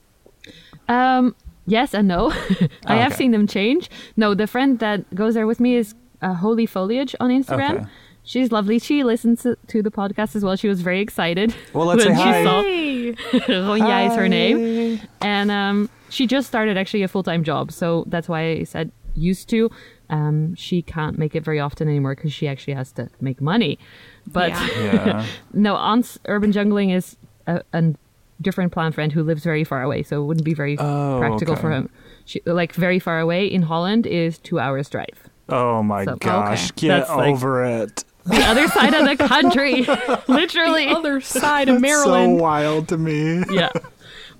[0.89, 1.33] Um,
[1.65, 2.31] yes and no.
[2.85, 3.15] I have Okay.
[3.19, 3.89] seen them change.
[4.17, 7.75] No, the friend that goes there with me is uh, Holy Foliage on Instagram.
[7.81, 7.85] Okay.
[8.25, 8.79] She's lovely.
[8.79, 10.55] She listens to, to the podcast as well.
[10.55, 13.13] She was very excited Well, let's when say she saw Hey.
[13.53, 17.71] Ronya is her name, and um, she just started actually a full time job.
[17.71, 19.69] So that's why I said used to.
[20.09, 23.77] Um, she can't make it very often anymore because she actually has to make money.
[24.27, 24.67] But Yeah.
[24.83, 25.25] Yeah.
[25.53, 27.93] no, Aunt's urban jungling is a, a
[28.41, 31.55] different plant friend who lives very far away, so it wouldn't be very Oh, practical
[31.55, 31.89] for him.
[32.25, 35.29] She, like very far away in Holland is two hours drive.
[35.47, 36.71] Oh my So- gosh.
[36.71, 36.87] Okay.
[36.87, 38.03] Get That's like- over it.
[38.25, 39.81] The other side of the country,
[40.27, 40.87] literally.
[40.87, 42.37] the other side of Maryland.
[42.37, 43.43] so wild to me.
[43.51, 43.71] yeah.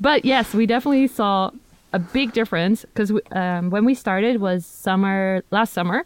[0.02, 1.52] But yes, we definitely saw
[1.94, 6.06] a big difference because um, when we started was summer last summer,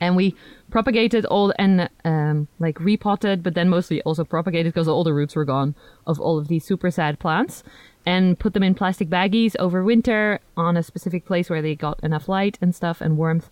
[0.00, 0.34] and we
[0.70, 5.34] propagated all and um, like repotted, but then mostly also propagated because all the roots
[5.34, 5.74] were gone
[6.06, 7.62] of all of these super sad plants,
[8.06, 11.98] and put them in plastic baggies over winter on a specific place where they got
[12.02, 13.50] enough light and stuff and warmth.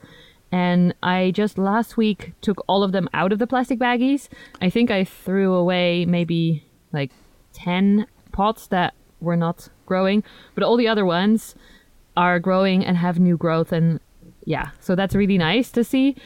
[0.50, 4.28] And I just last week took all of them out of the plastic baggies.
[4.62, 7.10] I think I threw away maybe like
[7.52, 11.54] 10 pots that were not growing, but all the other ones
[12.16, 14.00] are growing and have new growth and
[14.44, 16.16] yeah, so that's really nice to see.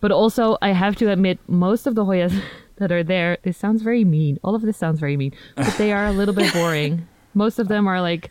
[0.00, 2.40] But also, I have to admit, most of the Hoyas
[2.76, 4.38] that are there, this sounds very mean.
[4.44, 7.08] All of this sounds very mean, but they are a little bit boring.
[7.34, 8.30] most of them are like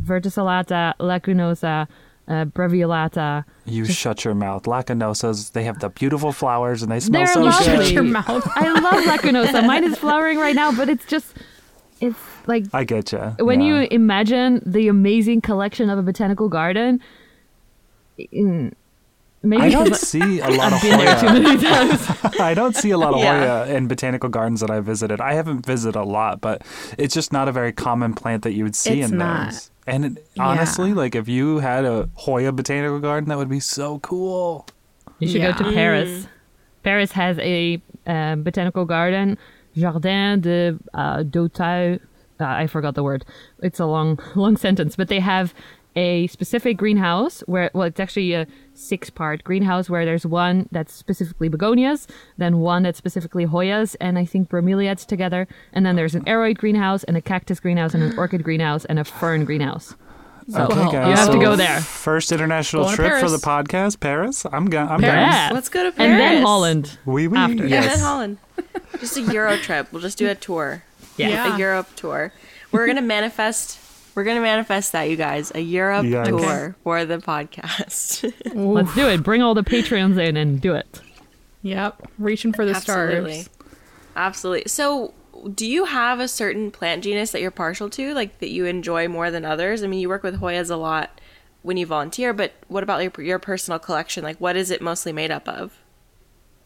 [0.00, 1.88] verticillata, lacunosa,
[2.28, 3.44] uh, brevialata.
[3.64, 4.64] You shut your mouth.
[4.64, 7.66] Lacunosas, they have the beautiful flowers and they smell They're so lovely.
[7.66, 7.84] good.
[7.84, 8.48] Shut your mouth.
[8.56, 9.66] I love lacunosa.
[9.66, 11.34] Mine is flowering right now, but it's just,
[12.00, 13.18] it's like I get you.
[13.38, 17.00] when you imagine the amazing collection of a botanical garden.
[18.18, 18.72] mm,
[19.42, 21.40] Maybe I don't see a lot of I've been there too Hoya.
[21.40, 22.10] many times.
[22.40, 23.64] I don't see a lot of Yeah.
[23.66, 25.20] Hoya in botanical gardens that I visited.
[25.20, 26.62] I haven't visited a lot, but
[26.98, 29.50] it's just not a very common plant that you would see It's in not.
[29.52, 29.70] those.
[29.86, 30.46] And it, Yeah.
[30.48, 34.66] honestly, like if you had a Hoya botanical garden, that would be so cool.
[35.18, 35.72] You should go to Yeah.
[35.74, 36.26] Paris.
[36.82, 39.38] Paris has a um, botanical garden,
[39.76, 41.98] Jardin de uh, d'Auteuil.
[42.38, 43.24] Uh, I forgot the word.
[43.62, 45.54] It's a long, long sentence, but they have
[45.96, 51.48] a specific greenhouse where, well, it's actually a six-part greenhouse where there's one that's specifically
[51.48, 52.06] begonias,
[52.38, 56.58] then one that's specifically Hoyas, and I think bromeliads together, and then there's an aroid
[56.58, 59.94] greenhouse and a cactus greenhouse and an orchid greenhouse and a fern greenhouse.
[60.48, 61.08] okay, Well, guys.
[61.08, 61.80] you have to go there.
[61.80, 64.44] First international Going trip for the podcast, Paris.
[64.52, 64.88] I'm going.
[64.88, 65.14] I'm Paris.
[65.14, 65.32] down.
[65.32, 65.50] Yeah.
[65.52, 66.10] Let's go to Paris.
[66.12, 66.98] And then Holland.
[67.04, 67.38] We Oui, oui.
[67.38, 67.66] After.
[67.66, 67.84] Yes.
[67.84, 68.38] And then Holland.
[69.00, 69.88] Just a Euro trip.
[69.92, 70.84] We'll just do a tour.
[71.16, 71.28] Yeah.
[71.30, 71.54] Yeah.
[71.56, 72.32] A Europe tour.
[72.72, 73.80] We're gonna manifest.
[74.16, 75.52] We're gonna manifest that, you guys.
[75.54, 76.28] A Europe Yikes.
[76.28, 78.32] tour for the podcast.
[78.54, 79.22] Let's do it.
[79.22, 81.02] Bring all the Patreons in and do it.
[81.60, 82.10] Yep.
[82.18, 83.42] Reaching for the Absolutely.
[83.42, 83.50] stars.
[84.16, 84.64] Absolutely.
[84.68, 85.12] So,
[85.54, 89.06] do you have a certain plant genus that you're partial to, like that you enjoy
[89.06, 89.82] more than others?
[89.82, 91.20] I mean, you work with Hoyas a lot
[91.60, 94.24] when you volunteer, but what about your, your personal collection?
[94.24, 95.74] Like, what is it mostly made up of?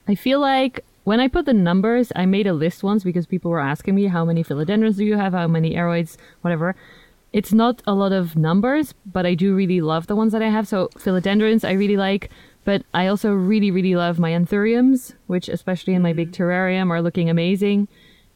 [0.07, 3.51] I feel like when I put the numbers, I made a list once because people
[3.51, 6.77] were asking me how many philodendrons do you have, how many aroids, whatever.
[7.33, 10.49] It's not a lot of numbers, but I do really love the ones that I
[10.49, 10.66] have.
[10.66, 12.31] So philodendrons I really like,
[12.64, 16.37] but I also really, really love my anthuriums, which especially in my big mm.
[16.37, 17.88] terrarium are looking amazing.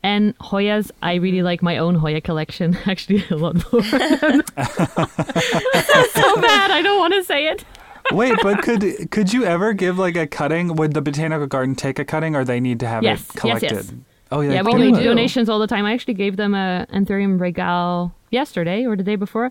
[0.02, 1.44] And Hoyas, I really mm.
[1.44, 3.83] like my own Hoya collection, actually a lot more.
[3.83, 4.52] That's
[6.12, 7.64] so bad, I don't want to say it.
[8.12, 10.76] Wait, but could could you ever give like a cutting?
[10.76, 13.40] Would the botanical garden take a cutting, or they need to have Yes, it yes,
[13.40, 13.72] collected?
[13.72, 13.92] yes.
[14.32, 15.04] Oh yeah, Yeah, we Oh, do do.
[15.04, 15.84] donations all the time.
[15.84, 19.50] I actually gave them a Anthurium regal yesterday or the day before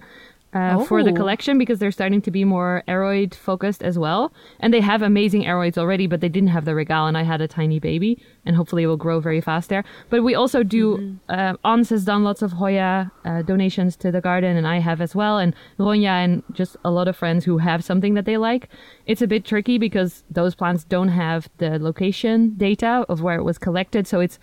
[0.53, 1.15] uh, for the Oh.
[1.15, 4.31] collection because they're starting to be more aroid focused as well.
[4.59, 7.41] And they have amazing aroids already, but they didn't have the regal, and I had
[7.41, 9.83] a tiny baby, and hopefully it will grow very fast there.
[10.11, 11.17] But we also do.
[11.27, 15.01] Uh, Ons has done lots of Hoya uh, donations to the garden, and I have
[15.01, 18.37] as well, and Ronja and just a lot of friends who have something that they
[18.37, 18.69] like.
[19.07, 23.43] It's a bit tricky because those plants don't have the location data of where it
[23.43, 24.37] was collected, so it's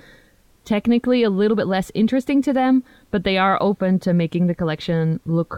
[0.75, 4.55] technically a little bit less interesting to them, but they are open to making the
[4.55, 5.53] collection look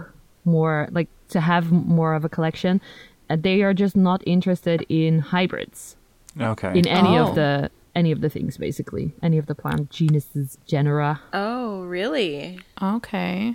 [0.47, 2.81] more like to have more of a collection.
[3.29, 5.97] Uh, they are just not interested in hybrids
[6.41, 6.73] Okay.
[6.79, 7.29] in any Oh.
[7.29, 12.59] of the any of the things basically, any of the plant genuses, genera, Oh, really?
[12.81, 13.55] Okay.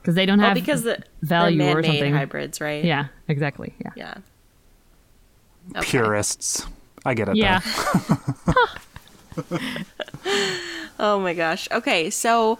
[0.00, 2.12] because they don't Well, have because the value or something.
[2.12, 2.84] hybrids, right?
[2.84, 3.72] Yeah, exactly.
[3.84, 3.92] Yeah.
[3.94, 4.14] Yeah.
[5.76, 5.90] Okay.
[5.92, 6.66] Purists.
[7.04, 7.36] I get it.
[7.36, 7.60] Yeah.
[11.02, 11.16] though.
[11.16, 11.68] Oh my gosh.
[11.70, 12.58] Okay, so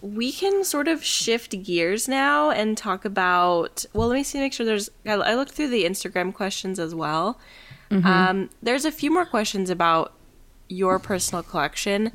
[0.00, 3.84] we can sort of shift gears now and talk about.
[3.92, 4.40] Well, let me see.
[4.40, 4.90] Make sure there's.
[5.06, 7.38] I I looked through the Instagram questions as well.
[7.92, 10.14] Um, there's a few more questions about
[10.68, 12.12] your personal collection.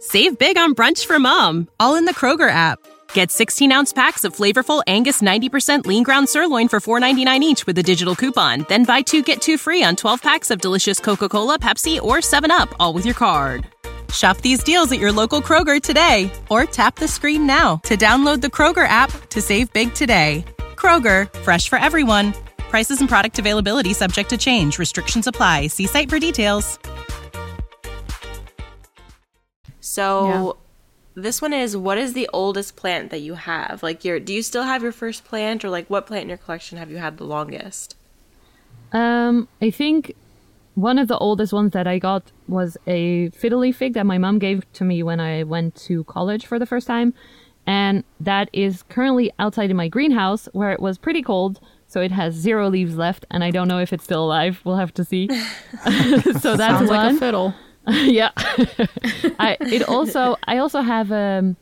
[0.00, 2.78] Save big on brunch for mom, all in the Kroger app.
[3.14, 7.78] Get 16 ounce packs of flavorful Angus 90% lean ground sirloin for $4.99 each with
[7.78, 8.66] a digital coupon.
[8.68, 12.18] Then buy two get two free on 12 packs of delicious Coca Cola, Pepsi, or
[12.18, 13.66] 7UP, all with your card.
[14.12, 18.40] Shop these deals at your local Kroger today or tap the screen now to download
[18.40, 20.44] the Kroger app to save big today.
[20.76, 22.32] Kroger, fresh for everyone.
[22.58, 24.78] Prices and product availability subject to change.
[24.78, 25.66] Restrictions apply.
[25.66, 26.78] See site for details.
[29.80, 30.58] So
[31.14, 33.82] this one is what is the oldest plant that you have?
[33.82, 36.38] Like your do you still have your first plant or like what plant in your
[36.38, 37.96] collection have you had the longest?
[38.92, 40.14] Um, I think
[40.78, 44.38] one of the oldest ones that I got was a fiddly fig that my mom
[44.38, 47.14] gave to me when I went to college for the first time.
[47.66, 51.58] And that is currently outside in my greenhouse where it was pretty cold.
[51.88, 54.60] So it has zero leaves left, and I don't know if it's still alive.
[54.64, 55.28] We'll have to see.
[56.44, 57.54] so that's Sounds like a fiddle.
[57.88, 58.30] yeah.
[58.36, 61.56] I it also I also have um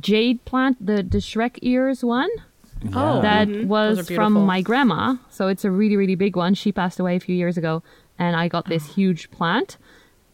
[0.00, 2.30] jade plant, the the Shrek ears one
[2.94, 5.16] Oh, that Those was from my grandma.
[5.30, 6.54] So it's a really, really big one.
[6.54, 7.82] She passed away a few years ago,
[8.18, 9.78] and I got this huge plant.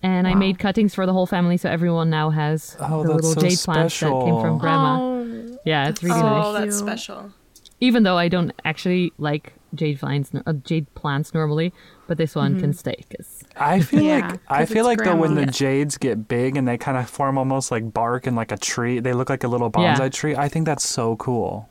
[0.05, 3.35] And I made cuttings for the whole family, so everyone now has Oh, the little
[3.35, 4.99] so jade plants that came from grandma.
[5.01, 6.59] Oh, yeah, it's really oh, nice.
[6.59, 7.33] that's special.
[7.79, 11.73] even though I don't actually like jade vines, uh, jade plants normally,
[12.09, 15.05] but this one can stay because I feel Yeah, like I 'cause feel it's like
[15.05, 18.35] though when the jades get big and they kind of form almost like bark and
[18.37, 19.95] like a tree, they look like a little Yeah.
[19.97, 20.35] bonsai tree.
[20.35, 21.69] I think that's so cool.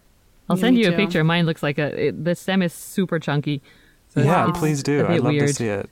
[0.49, 1.23] I'll Yeah, send me you a picture.
[1.23, 2.07] Mine looks like a.
[2.07, 3.61] It, the stem is super chunky.
[4.09, 5.05] So yeah, it's please do.
[5.05, 5.89] I'd love to see it.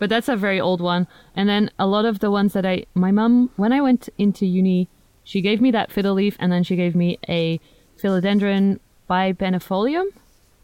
[0.00, 1.06] But that's a very old one.
[1.36, 4.46] And then a lot of the ones that I, my mom, when I went into
[4.46, 4.88] uni,
[5.22, 7.60] she gave me that fiddle leaf, and then she gave me a
[8.02, 10.06] philodendron bipennifolium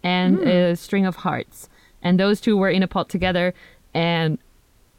[0.03, 0.75] and a hmm.
[0.75, 1.69] string of hearts.
[2.03, 3.53] And those two were in a pot together.
[3.93, 4.39] And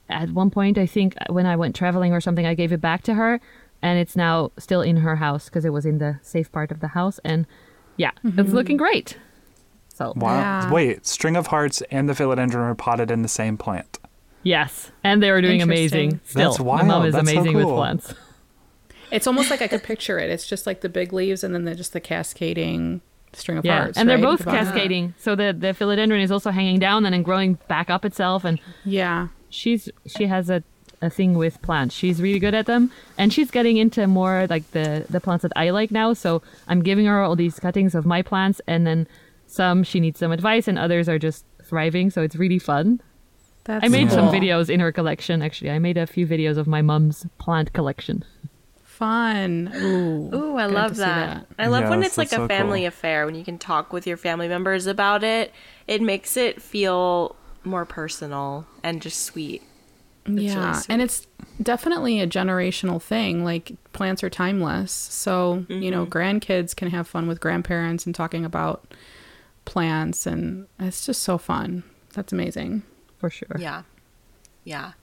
[0.07, 2.79] at one point, I think uh, when I went traveling or something, I gave it
[2.79, 3.41] back to her,
[3.81, 6.79] and it's now still in her house because it was in the safe part of
[6.79, 7.19] the house.
[7.25, 7.47] And
[7.97, 8.51] yeah, it's mm-hmm.
[8.51, 9.17] looking great.
[9.89, 10.37] So Wow.
[10.37, 10.71] Yeah.
[10.71, 13.97] Wait, string of hearts and the philodendron are potted in the same plant.
[14.43, 16.19] Yes, and they were doing amazing.
[16.25, 17.05] Still, That's my mom wild.
[17.07, 17.75] is That's so amazing with cool.
[17.75, 18.13] plants.
[19.11, 20.29] It's almost like I could picture it.
[20.29, 23.01] It's just like the big leaves and then the, just the cascading
[23.33, 23.97] string of Yeah, hearts.
[23.97, 24.23] and they're right?
[24.23, 25.13] both At cascading.
[25.17, 28.43] So the the philodendron is also hanging down and then growing back up itself.
[28.43, 29.29] And Yeah.
[29.49, 30.61] she's she has a,
[31.01, 31.95] a thing with plants.
[31.95, 35.53] She's really good at them, and she's getting into more like the the plants that
[35.55, 36.11] I like now.
[36.13, 39.07] So I'm giving her all these cuttings of my plants, and then
[39.45, 42.09] some she needs some advice, and others are just thriving.
[42.09, 42.99] So it's really fun.
[43.67, 45.41] That's I made some videos in her collection.
[45.41, 48.23] Actually, I made a few videos of my mom's plant collection.
[48.81, 49.69] Fun.
[49.75, 50.33] Ooh.
[50.33, 51.47] Ooh, I Good love to see that.
[51.59, 52.87] I love when it's like a so family cool.
[52.87, 55.51] affair when you can talk with your family members about it.
[55.85, 59.61] It makes it feel more personal and just sweet.
[60.25, 60.93] really yeah, sweet.
[60.93, 61.27] and it's
[61.61, 63.43] definitely a generational thing.
[63.43, 66.17] Like plants are timeless, so you know mm-hmm.
[66.17, 68.93] grandkids can have fun with grandparents and talking about
[69.65, 71.83] plants, and it's just so fun.
[72.13, 72.83] That's amazing.
[73.17, 73.57] For sure.
[73.59, 73.83] Yeah.
[74.63, 74.93] Yeah.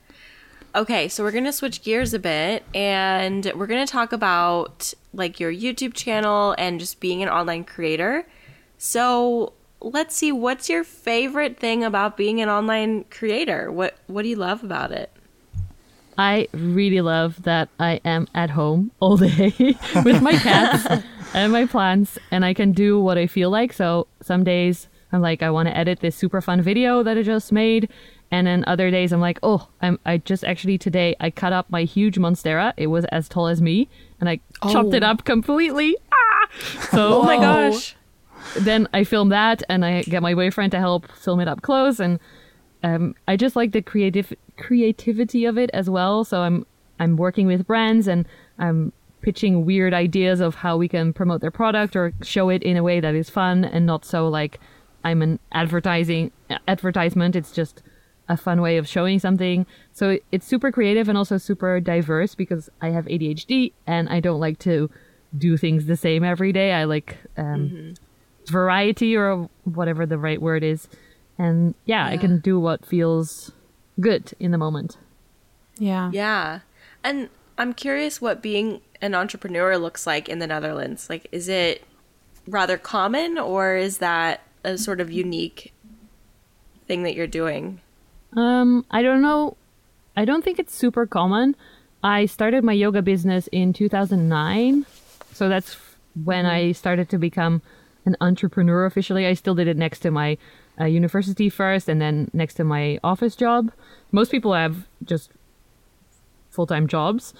[0.74, 4.92] Okay, so we're going to switch gears a bit and we're going to talk about
[5.12, 8.26] like your YouTube channel and just being an online creator.
[8.76, 13.70] So, let's see what's your favorite thing about being an online creator?
[13.70, 15.12] What what do you love about it?
[16.16, 19.52] I really love that I am at home all day
[20.04, 21.04] with my cats
[21.34, 23.72] and my plants, and I can do what I feel like.
[23.72, 27.22] So some days I'm like, I want to edit this super fun video that I
[27.22, 27.88] just made,
[28.30, 31.70] and then other days I'm like, oh, I'm I just actually today I cut up
[31.70, 32.72] my huge monstera.
[32.76, 33.88] It was as tall as me,
[34.20, 34.40] and I
[34.70, 35.08] chopped it Oh.
[35.08, 35.96] up completely.
[36.12, 36.48] Ah!
[36.90, 37.96] So Oh my gosh.
[38.58, 41.98] then I film that and I get my boyfriend to help film it up close
[41.98, 42.18] and
[42.82, 46.24] um, I just like the creative creativity of it as well.
[46.24, 46.66] So I'm
[47.00, 48.26] I'm working with brands and
[48.58, 48.92] I'm
[49.22, 52.82] pitching weird ideas of how we can promote their product or show it in a
[52.82, 54.60] way that is fun and not so like
[55.04, 56.32] I'm an advertising
[56.66, 57.36] advertisement.
[57.36, 57.82] It's just
[58.28, 59.66] a fun way of showing something.
[59.92, 64.20] So it- it's super creative and also super diverse because I have ADHD and I
[64.20, 64.90] don't like to
[65.36, 66.72] do things the same every day.
[66.72, 67.94] I like um,
[68.46, 70.88] variety or whatever the right word is.
[71.38, 73.52] And yeah, I can do what feels
[74.00, 74.96] good in the moment.
[75.78, 76.10] Yeah.
[76.12, 76.60] Yeah.
[77.02, 77.28] And
[77.58, 81.10] I'm curious what being an entrepreneur looks like in the Netherlands.
[81.10, 81.82] Like, is it
[82.46, 85.72] rather common or is that a sort of unique
[86.86, 87.80] thing that you're doing?
[88.36, 89.56] Um, I don't know.
[90.16, 91.56] I don't think it's super common.
[92.02, 94.86] I started my yoga business in 2009.
[95.32, 95.76] So that's
[96.24, 97.62] when I started to become
[98.04, 99.26] an entrepreneur officially.
[99.26, 100.36] I still did it next to my
[100.80, 103.72] uh, university first and then next to my office job.
[104.12, 105.30] Most people have just
[106.50, 107.34] full time jobs.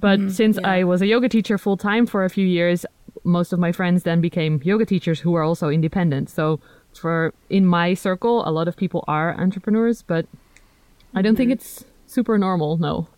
[0.00, 2.86] But since I was a yoga teacher full time for a few years,
[3.24, 6.30] most of my friends then became yoga teachers who are also independent.
[6.30, 6.60] So
[6.94, 10.26] for in my circle, a lot of people are entrepreneurs, but
[11.14, 11.60] I don't think mm-hmm.
[11.60, 12.76] it's super normal.
[12.78, 13.08] No,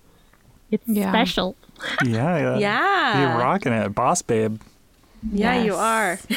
[0.70, 1.10] it's Yeah.
[1.10, 1.56] special.
[2.04, 2.58] Yeah, yeah.
[2.58, 3.20] Yeah.
[3.20, 4.60] You're rocking it, boss babe.
[5.32, 6.18] Yeah, you are.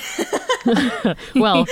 [1.35, 1.65] Well,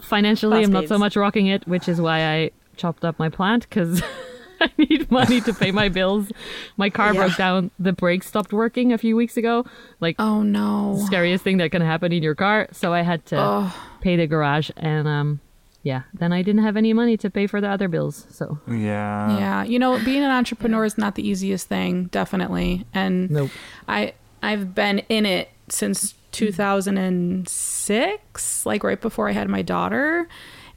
[0.00, 3.28] financially, Boss I'm not so much rocking it, which is why I chopped up my
[3.28, 4.02] plant because
[4.64, 6.30] I need money to pay my bills.
[6.76, 7.20] My car Yeah.
[7.26, 7.70] broke down.
[7.78, 9.64] The brakes stopped working a few weeks ago.
[10.00, 11.00] Like Oh no.
[11.06, 12.68] scariest thing that can happen in your car.
[12.72, 15.40] So I had to pay the garage, and um,
[15.82, 18.26] yeah, then I didn't have any money to pay for the other bills.
[18.30, 19.38] So Yeah.
[19.38, 22.84] Yeah, you know, being an entrepreneur is not the easiest thing, definitely.
[22.92, 23.50] And Nope.
[23.88, 30.28] I I've been in it since 2006, like right before I had my daughter,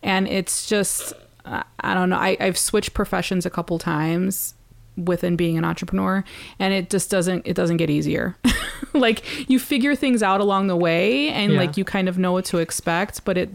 [0.01, 1.13] and it's just
[1.45, 2.17] I I don't know.
[2.17, 4.53] I, I've switched professions a couple times
[4.95, 6.23] within being an entrepreneur
[6.59, 8.35] and it just doesn't it doesn't get easier
[8.93, 11.57] like you figure things out along the way and Yeah.
[11.61, 13.49] like you kind of know what to expect but it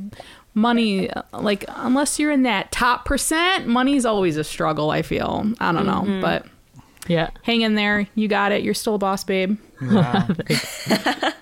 [0.55, 5.70] money like unless you're in that top percent money's always a struggle i feel i
[5.70, 6.45] don't know but
[7.07, 10.26] yeah, hang in there you got it you're still a boss babe Yeah.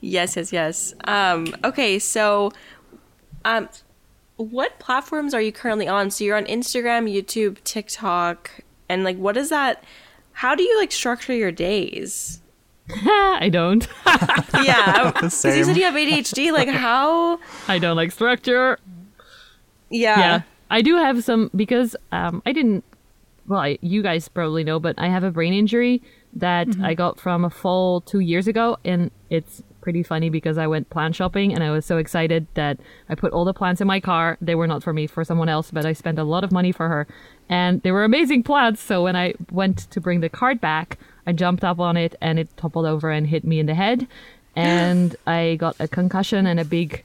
[0.00, 0.94] Yes, yes, yes.
[1.04, 2.52] Um, okay, so
[3.44, 3.68] um,
[4.36, 6.10] what platforms are you currently on?
[6.10, 8.50] So you're on Instagram, YouTube, TikTok,
[8.88, 9.84] and like, what is that?
[10.32, 12.40] How do you like structure your days?
[12.90, 13.86] I don't.
[14.62, 16.50] Yeah, because you said you have ADHD.
[16.50, 17.38] Like, how?
[17.68, 18.78] I don't like structure.
[19.90, 20.18] Yeah.
[20.18, 22.84] yeah i do have some because um i didn't
[23.46, 26.02] well I, you guys probably know but i have a brain injury
[26.34, 30.66] that i got from a fall two years ago and it's pretty funny because i
[30.66, 32.76] went plant shopping and i was so excited that
[33.08, 35.48] i put all the plants in my car they were not for me for someone
[35.48, 37.06] else but i spent a lot of money for her
[37.48, 41.30] and they were amazing plants so when i went to bring the cart back i
[41.30, 44.08] jumped up on it and it toppled over and hit me in the head
[44.56, 47.04] and i got a concussion and a big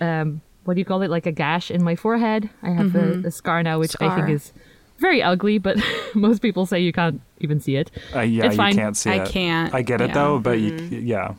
[0.00, 1.10] um, what do you call it?
[1.10, 2.50] Like a gash in my forehead.
[2.62, 4.52] I have a, a scar now, which I think is
[4.98, 5.78] very ugly, but
[6.14, 7.90] most people say you can't even see it.
[8.14, 9.30] Uh, yeah, It's you can't see I it.
[9.30, 10.14] can't, I get it yeah.
[10.14, 11.34] though, but you, yeah.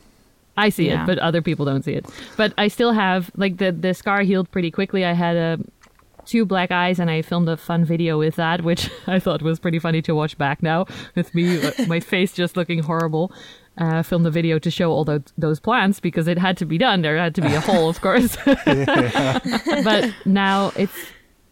[0.66, 1.02] I see Yeah.
[1.02, 2.06] it, but other people don't see it.
[2.36, 5.04] But I still have like the the scar healed pretty quickly.
[5.04, 5.58] I had a
[6.26, 9.58] two black eyes and I filmed a fun video with that, which I thought was
[9.58, 10.86] pretty funny to watch back now
[11.16, 13.32] with me uh, my face just looking horrible.
[13.78, 16.76] Uh, filmed a video to show all those, those plants because it had to be
[16.76, 17.00] done.
[17.02, 18.36] There had to be a hole, of course.
[18.44, 20.92] but now it's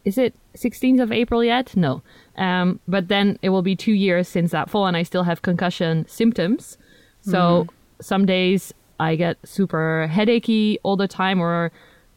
[0.05, 1.77] is it 16th of April yet?
[1.77, 2.03] No.
[2.37, 5.43] Um, but then it will be two years since that fall, and I still have
[5.43, 6.77] concussion symptoms.
[7.23, 7.67] So
[8.01, 11.73] some days I get super headachy all the time, or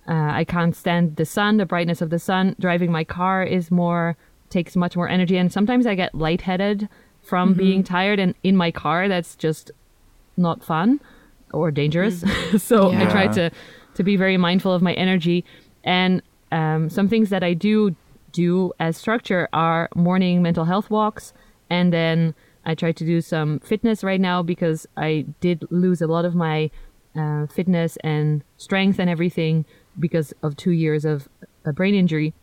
[0.08, 2.56] uh, I can't stand the sun, the brightness of the sun.
[2.60, 4.18] Driving my car is more
[4.50, 6.90] takes much more energy, and sometimes I get lightheaded
[7.22, 8.20] from being tired.
[8.20, 9.72] And in my car, that's just
[10.38, 11.00] not fun
[11.54, 12.24] or dangerous.
[12.58, 13.52] so I try to
[13.94, 15.46] to be very mindful of my energy.
[15.84, 16.22] And
[16.52, 17.96] um, some things that I do
[18.32, 21.34] do as structure are morning mental health walks,
[21.70, 22.34] and then
[22.66, 26.36] I try to do some fitness right now because I did lose a lot of
[26.36, 26.70] my
[27.16, 29.66] uh, fitness and strength and everything
[30.00, 31.28] because of two years of
[31.66, 32.34] a brain injury.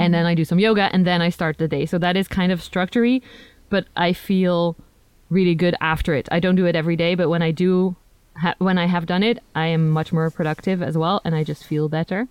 [0.00, 1.86] And then I do some yoga, and then I start the day.
[1.86, 3.22] So that is kind of structury,
[3.70, 4.74] but I feel
[5.30, 6.28] really good after it.
[6.32, 7.94] I don't do it every day, but when I do,
[8.36, 11.44] ha- when I have done it, I am much more productive as well, and I
[11.44, 12.26] just feel better.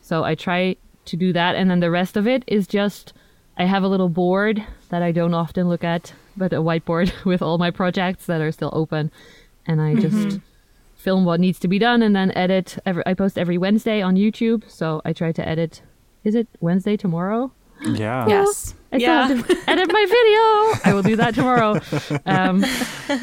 [0.00, 0.74] So I try
[1.04, 3.12] to do that, and then the rest of it is just
[3.58, 7.42] I have a little board that I don't often look at, but a whiteboard with
[7.42, 9.10] all my projects that are still open,
[9.66, 10.38] and I just
[10.96, 12.78] film what needs to be done and then edit.
[12.86, 15.82] Every, I post every Wednesday on YouTube, so I try to edit.
[16.24, 17.52] Is it Wednesday tomorrow?
[17.84, 18.26] Yeah.
[18.26, 18.74] Yes.
[18.92, 19.28] I still Yeah.
[19.28, 20.90] have to edit my video.
[20.90, 21.80] I will do that tomorrow.
[22.26, 22.62] Um,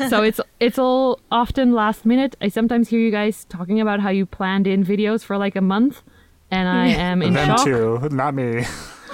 [0.10, 2.36] so it's it's all often last minute.
[2.42, 5.62] I sometimes hear you guys talking about how you planned in videos for like a
[5.62, 6.02] month,
[6.52, 7.66] and I am in Them shock.
[7.66, 8.64] too, not me.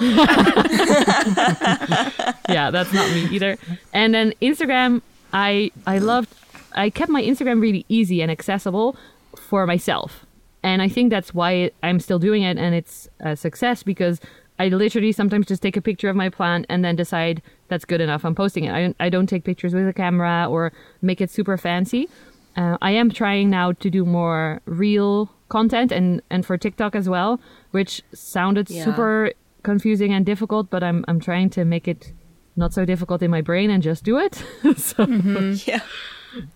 [2.48, 3.56] yeah, that's not me either.
[3.92, 6.30] And then Instagram, I I loved.
[6.74, 8.96] I kept my Instagram really easy and accessible
[9.36, 10.24] for myself,
[10.62, 14.20] and I think that's why I'm still doing it, and it's a success because
[14.58, 18.00] I literally sometimes just take a picture of my plant and then decide that's good
[18.00, 18.24] enough.
[18.24, 18.72] I'm posting it.
[18.72, 20.72] I I don't take pictures with a camera or
[21.02, 22.08] make it super fancy.
[22.56, 27.08] Uh, I am trying now to do more real content and and for TikTok as
[27.08, 27.40] well,
[27.72, 28.84] which sounded Yeah.
[28.84, 29.32] super
[29.62, 32.12] confusing and difficult, but I'm I'm trying to make it
[32.56, 34.34] not so difficult in my brain and just do it.
[34.76, 35.54] so mm-hmm.
[35.70, 35.80] Yeah.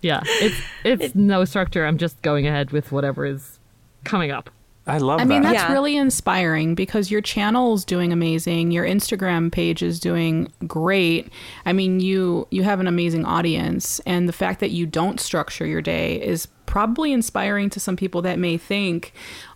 [0.01, 1.85] yeah, it's it's no structure.
[1.85, 3.59] I'm just going ahead with whatever is
[4.03, 4.49] coming up.
[4.87, 5.73] I love I mean, that's Yeah.
[5.73, 8.71] really inspiring because your channel's doing amazing.
[8.71, 11.29] Your Instagram page is doing great.
[11.65, 15.65] I mean, you you have an amazing audience, and the fact that you don't structure
[15.65, 19.13] your day is probably inspiring to some people that may think,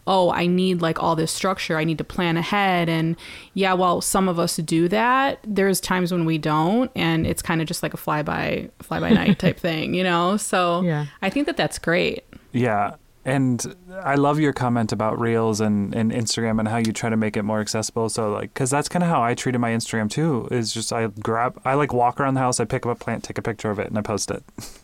[0.08, 1.78] "Oh, I need like all this structure.
[1.78, 3.16] I need to plan ahead." And
[3.54, 7.62] yeah, while some of us do that, there's times when we don't, and it's kind
[7.62, 10.38] of just like a fly by fly by night type thing, you know.
[10.38, 11.06] So Yeah.
[11.22, 12.24] I think that that's great.
[12.52, 12.96] Yeah.
[13.24, 17.16] And I love your comment about Reels and, and Instagram and how you try to
[17.16, 18.10] make it more accessible.
[18.10, 20.48] So, like, because that's kind of how I treated my Instagram too.
[20.50, 23.24] Is just I grab, I like walk around the house, I pick up a plant,
[23.24, 24.44] take a picture of it, and I post it.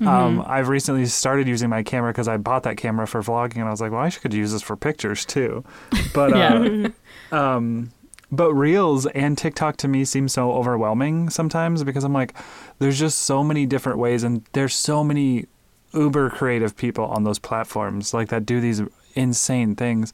[0.00, 3.64] Um, I've recently started using my camera because I bought that camera for vlogging, and
[3.64, 5.64] I was like, well, I should use this for pictures too.
[6.14, 6.88] But uh,
[7.32, 7.92] um,
[8.30, 12.34] but Reels and TikTok to me seem so overwhelming sometimes because I'm like,
[12.78, 15.46] there's just so many different ways, and there's so many
[15.94, 18.82] uber creative people on those platforms like that do these
[19.14, 20.12] insane things.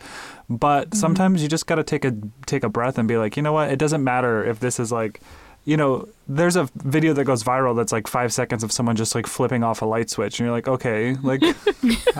[0.49, 2.15] But sometimes you just got to take a
[2.47, 3.71] take a breath and be like, you know what?
[3.71, 5.21] It doesn't matter if this is like.
[5.67, 9.15] You know, there's a video that goes viral that's like five seconds of someone just
[9.15, 11.43] like flipping off a light switch, and you're like, okay, like,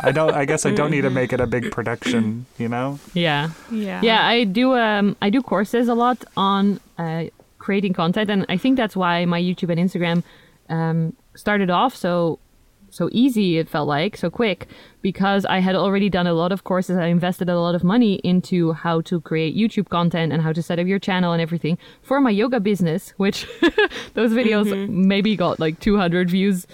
[0.03, 2.99] I don't, I guess I don't need to make it a big production, you know?
[3.13, 3.51] Yeah.
[3.71, 4.01] Yeah.
[4.03, 4.75] Yeah, I do.
[4.75, 7.25] Um, I do courses a lot on uh,
[7.59, 10.23] creating content, and I think that's why my YouTube and Instagram
[10.71, 12.39] um, started off so
[12.95, 14.69] so easy it felt like so quick
[15.03, 16.97] because i had already done a lot of courses.
[16.97, 20.63] I invested a lot of money into how to create youtube content and how to
[20.63, 23.47] set up your channel and everything for my yoga business which
[24.15, 25.09] those videos mm-hmm.
[25.09, 26.67] maybe got like 200 views.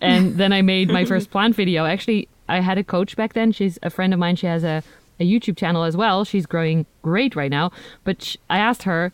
[0.00, 1.86] And then i made my first plant video.
[1.86, 3.52] Actually i had a coach back then.
[3.52, 4.36] She's a friend of mine.
[4.36, 4.82] She has a,
[5.20, 6.24] a youtube channel as well.
[6.24, 7.70] She's growing great right now.
[8.02, 9.12] But sh- i asked her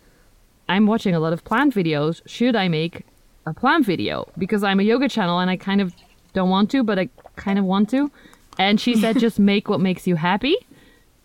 [0.66, 2.22] i'm watching a lot of plant videos.
[2.26, 3.04] Should i make
[3.46, 4.28] a plant video?
[4.36, 5.94] Because I'm a yoga channel and I kind of
[6.38, 8.10] don't want to, but I kind of want to.
[8.58, 10.56] And she said, just make what makes you happy.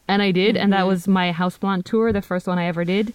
[0.07, 0.57] And I did.
[0.57, 3.14] And that was my houseplant tour, the first one I ever did.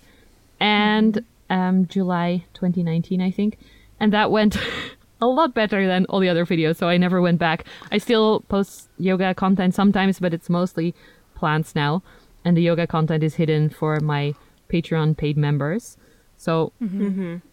[0.60, 3.58] And um, July 2019, I think.
[4.00, 4.56] And that went
[5.20, 6.76] a lot better than all the other videos.
[6.76, 7.64] So I never went back.
[7.92, 10.94] I still post yoga content sometimes, but it's mostly
[11.34, 12.02] plants now.
[12.44, 14.34] And the yoga content is hidden for my
[14.70, 15.96] Patreon paid members.
[16.38, 16.72] So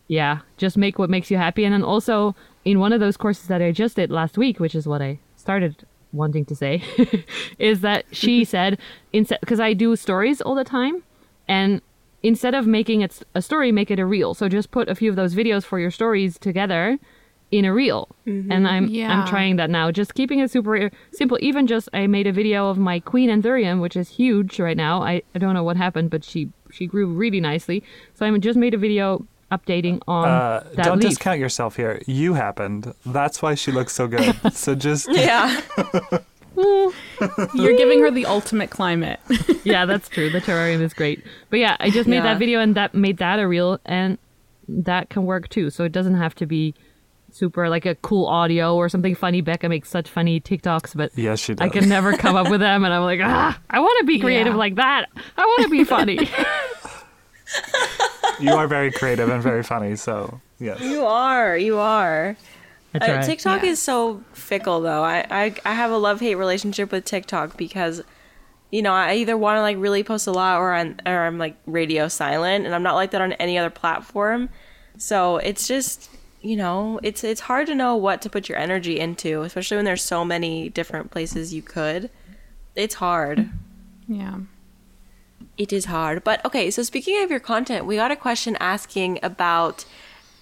[0.08, 1.66] yeah, just make what makes you happy.
[1.66, 2.36] And then also
[2.66, 5.20] in one of those courses that I just did last week, which is what I
[5.38, 6.84] started wanting to say,
[7.60, 8.80] is that she said
[9.14, 11.04] instead because I do stories all the time,
[11.48, 11.82] and
[12.24, 14.34] instead of making it a story, make it a reel.
[14.34, 16.98] So just put a few of those videos for your stories together
[17.52, 18.10] in a reel.
[18.26, 18.52] Mm-hmm.
[18.52, 19.12] And I'm Yeah.
[19.12, 19.92] I'm trying that now.
[19.92, 21.38] Just keeping it super simple.
[21.42, 25.04] Even just I made a video of my queen anthurium, which is huge right now.
[25.04, 27.84] I, I don't know what happened, but she she grew really nicely.
[28.16, 29.26] So I just made a video
[29.56, 31.10] updating on Uh, that don't leaf.
[31.12, 32.02] discount yourself here.
[32.08, 32.94] You happened.
[33.06, 34.36] That's why she looks so good.
[34.54, 35.62] so just Yeah.
[37.54, 39.20] You're giving her the ultimate climate.
[39.66, 40.30] yeah, that's true.
[40.30, 41.24] The terrarium is great.
[41.50, 42.24] But yeah, I just made Yeah.
[42.24, 44.18] that video and that made that a reel and
[44.68, 45.70] that can work too.
[45.70, 46.74] So it doesn't have to be
[47.32, 49.42] super like a cool audio or something funny.
[49.42, 51.66] Becca makes such funny TikToks, but yes, she does.
[51.66, 54.20] I can never come up with them and I'm like, ah, I want to be
[54.20, 54.58] creative Yeah.
[54.58, 55.08] like that.
[55.38, 56.30] I want to be funny.
[58.40, 59.96] You are very creative and very funny.
[59.96, 60.82] So yes.
[60.82, 61.58] You are.
[61.58, 62.36] You are.
[62.94, 63.24] I Uh.
[63.26, 63.70] TikTok Yeah.
[63.72, 65.04] is so fickle though.
[65.04, 68.02] I, I I have a love hate relationship with TikTok because
[68.72, 71.38] you know, I either want to like really post a lot or I'm or I'm
[71.38, 74.50] like radio silent and I'm not like that on any other platform.
[74.98, 76.10] So it's just
[76.42, 79.86] you know, it's it's hard to know what to put your energy into, especially when
[79.86, 82.10] there's so many different places you could.
[82.76, 83.50] It's hard.
[84.08, 84.36] yeah.
[85.58, 86.24] It is hard.
[86.24, 89.86] But okay, so speaking of your content, we got a question asking about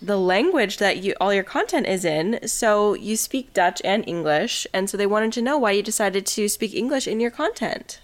[0.01, 2.45] the language that you all your content is in.
[2.47, 6.26] So you speak Dutch and English, and so they wanted to know why you decided
[6.28, 8.01] to speak English in your content.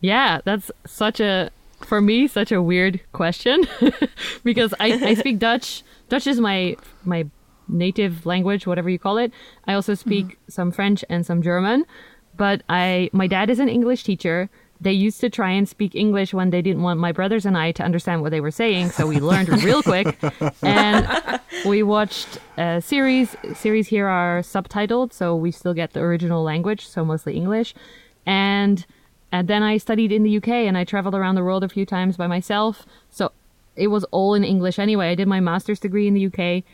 [0.00, 3.66] Yeah, that's such a for me such a weird question
[4.44, 5.82] because I, I speak Dutch.
[6.08, 7.26] Dutch is my my
[7.68, 9.32] native language, whatever you call it.
[9.66, 10.50] I also speak mm-hmm.
[10.50, 11.84] some French and some German,
[12.36, 14.50] but I my dad is an English teacher.
[14.80, 17.72] They used to try and speak English when they didn't want my brothers and I
[17.72, 20.18] to understand what they were saying, so we learned real quick.
[20.62, 23.36] And we watched a series.
[23.54, 27.74] Series here are subtitled, so we still get the original language, so mostly English.
[28.24, 28.86] And
[29.32, 31.86] and then I studied in the UK and I traveled around the world a few
[31.86, 32.84] times by myself.
[33.10, 33.32] So
[33.76, 35.10] it was all in English anyway.
[35.10, 36.64] I did my master's degree in the UK,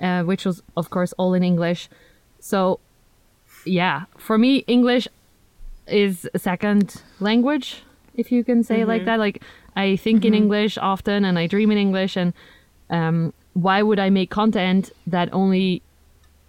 [0.00, 1.88] uh, which was, of course, all in English.
[2.40, 2.80] So,
[3.64, 5.08] yeah, for me, English
[5.88, 7.82] is a second language,
[8.14, 9.18] if you can say it like that.
[9.18, 9.42] Like,
[9.76, 12.16] I think in English often and I dream in English.
[12.16, 12.32] And
[12.90, 15.82] um, why would I make content that only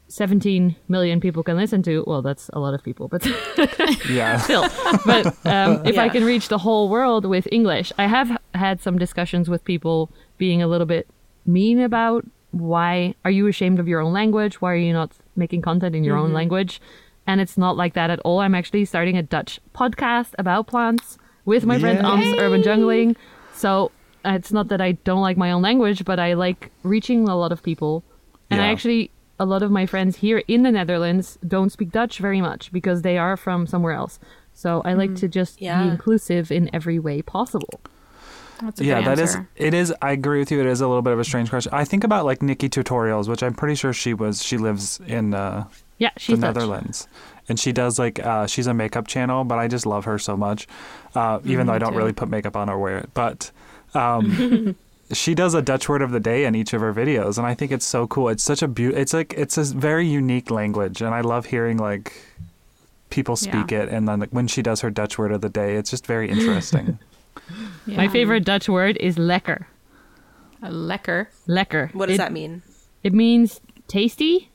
[0.10, 2.04] 17 million people can listen to?
[2.08, 3.26] Well, that's a lot of people, but
[4.10, 4.38] Yeah.
[4.48, 4.68] still.
[5.06, 8.98] But um, if I can reach the whole world with English, I have had some
[8.98, 11.08] discussions with people being a little bit
[11.46, 14.62] mean about why are you ashamed of your own language?
[14.62, 16.82] Why are you not making content in your own language?
[17.28, 18.40] And it's not like that at all.
[18.40, 22.40] I'm actually starting a Dutch podcast about plants with my friend Yay.
[22.40, 23.16] Urban Jungling.
[23.54, 23.92] So
[24.26, 27.36] uh, it's not that I don't like my own language, but I like reaching a
[27.38, 28.04] lot of people.
[28.50, 32.20] And I actually, a lot of my friends here in the Netherlands don't speak Dutch
[32.20, 34.20] very much because they are from somewhere else.
[34.54, 35.84] So I like to just Yeah.
[35.84, 37.82] be inclusive in every way possible.
[38.62, 40.60] That's a yeah, that is it is I agree with you.
[40.60, 41.72] It is a little bit of a strange question.
[41.76, 44.42] I think about like NikkieTutorials, which I'm pretty sure she was.
[44.44, 45.66] She lives in uh,
[45.98, 46.56] Yeah, she's the Dutch.
[46.56, 47.08] Netherlands,
[47.50, 49.44] and she does like uh, she's a makeup channel.
[49.44, 50.68] But I just love her so much,
[51.16, 51.98] uh, even though I don't too.
[51.98, 53.10] really put makeup on or wear it.
[53.14, 53.52] But
[53.96, 54.76] um,
[55.12, 57.54] she does a Dutch word of the day in each of her videos, and I
[57.56, 58.30] think it's so cool.
[58.30, 58.96] It's such a beaut.
[58.96, 62.14] It's like it's a very unique language, and I love hearing like
[63.10, 63.90] people speak it.
[63.90, 66.30] And then like, when she does her Dutch word of the day, it's just very
[66.30, 67.00] interesting.
[67.86, 67.96] Yeah.
[67.98, 69.64] My favorite Dutch word is lekker.
[70.62, 71.28] A lekker.
[71.48, 71.94] Lekker.
[71.94, 72.62] What does It- that mean?
[73.04, 74.50] It means tasty,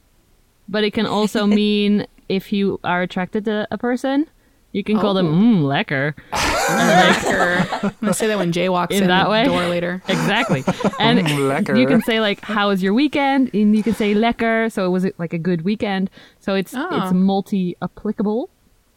[0.73, 4.27] but it can also mean if you are attracted to a person.
[4.73, 5.37] You can call them Oh.
[5.37, 6.15] mmm lekker.
[6.33, 7.85] Lekker.
[7.85, 9.45] I'm gonna say that when Jay walks in, In that way?
[9.45, 10.01] door later.
[10.09, 10.65] Exactly.
[10.99, 14.73] And Mm, you can say like, "How was your weekend?" And you can say lekker.
[14.73, 16.09] so it was like a good weekend.
[16.41, 16.89] So it's Oh.
[17.03, 18.49] it's multi applicable,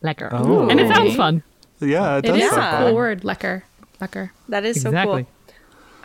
[0.02, 0.70] lekker, Oh.
[0.70, 1.44] and it sounds fun.
[1.82, 2.38] Yeah, it It does.
[2.38, 2.56] is Yeah.
[2.56, 2.84] a fun.
[2.88, 3.22] cool word.
[3.24, 3.64] Lekker.
[4.00, 4.30] Lekker.
[4.48, 5.28] That is so cool.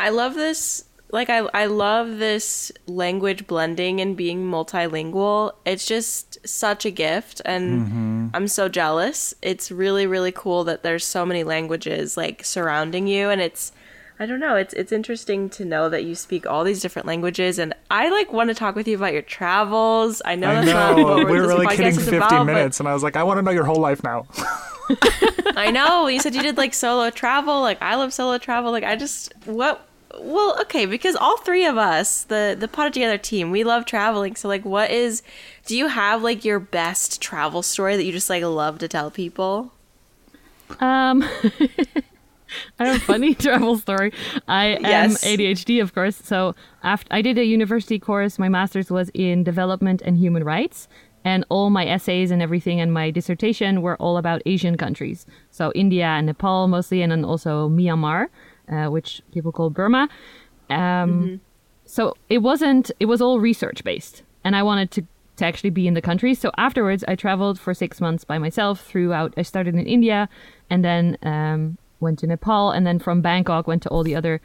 [0.00, 0.84] I love this.
[1.12, 5.52] Like I, I love this language blending and being multilingual.
[5.64, 8.28] It's just such a gift, and mm-hmm.
[8.34, 9.34] I'm so jealous.
[9.42, 13.72] It's really, really cool that there's so many languages like surrounding you, and it's,
[14.20, 14.54] I don't know.
[14.54, 18.32] It's it's interesting to know that you speak all these different languages, and I like
[18.32, 20.22] want to talk with you about your travels.
[20.24, 21.04] I know I that's not know.
[21.04, 23.24] what We were really kidding is 50 about, but- minutes, and I was like, I
[23.24, 24.26] want to know your whole life now.
[25.56, 26.06] I know.
[26.06, 27.60] You said you did like solo travel.
[27.60, 28.72] Like I love solo travel.
[28.72, 29.86] Like I just what
[30.18, 33.84] well, okay, because all three of us, the the Pot It Together team, we love
[33.84, 34.36] traveling.
[34.36, 35.22] So like what is
[35.66, 39.10] do you have like your best travel story that you just like love to tell
[39.10, 39.72] people?
[40.80, 41.22] Um,
[42.78, 44.12] I have a funny travel story.
[44.48, 45.22] I am Yes.
[45.22, 46.16] ADHD, of course.
[46.16, 50.88] So after I did a university course, my master's was in development and human rights,
[51.24, 55.26] and all my essays and everything and my dissertation were all about Asian countries.
[55.50, 58.28] So India and Nepal mostly, and then also Myanmar,
[58.70, 60.08] uh, which people call Burma.
[60.68, 61.40] Um,
[61.84, 62.92] So it wasn't.
[63.00, 65.02] It was all research based, and I wanted to
[65.36, 66.34] to actually be in the country.
[66.34, 69.34] So afterwards, I traveled for six months by myself throughout.
[69.36, 70.28] I started in India,
[70.68, 74.40] and then um, went to Nepal, and then from Bangkok went to all the other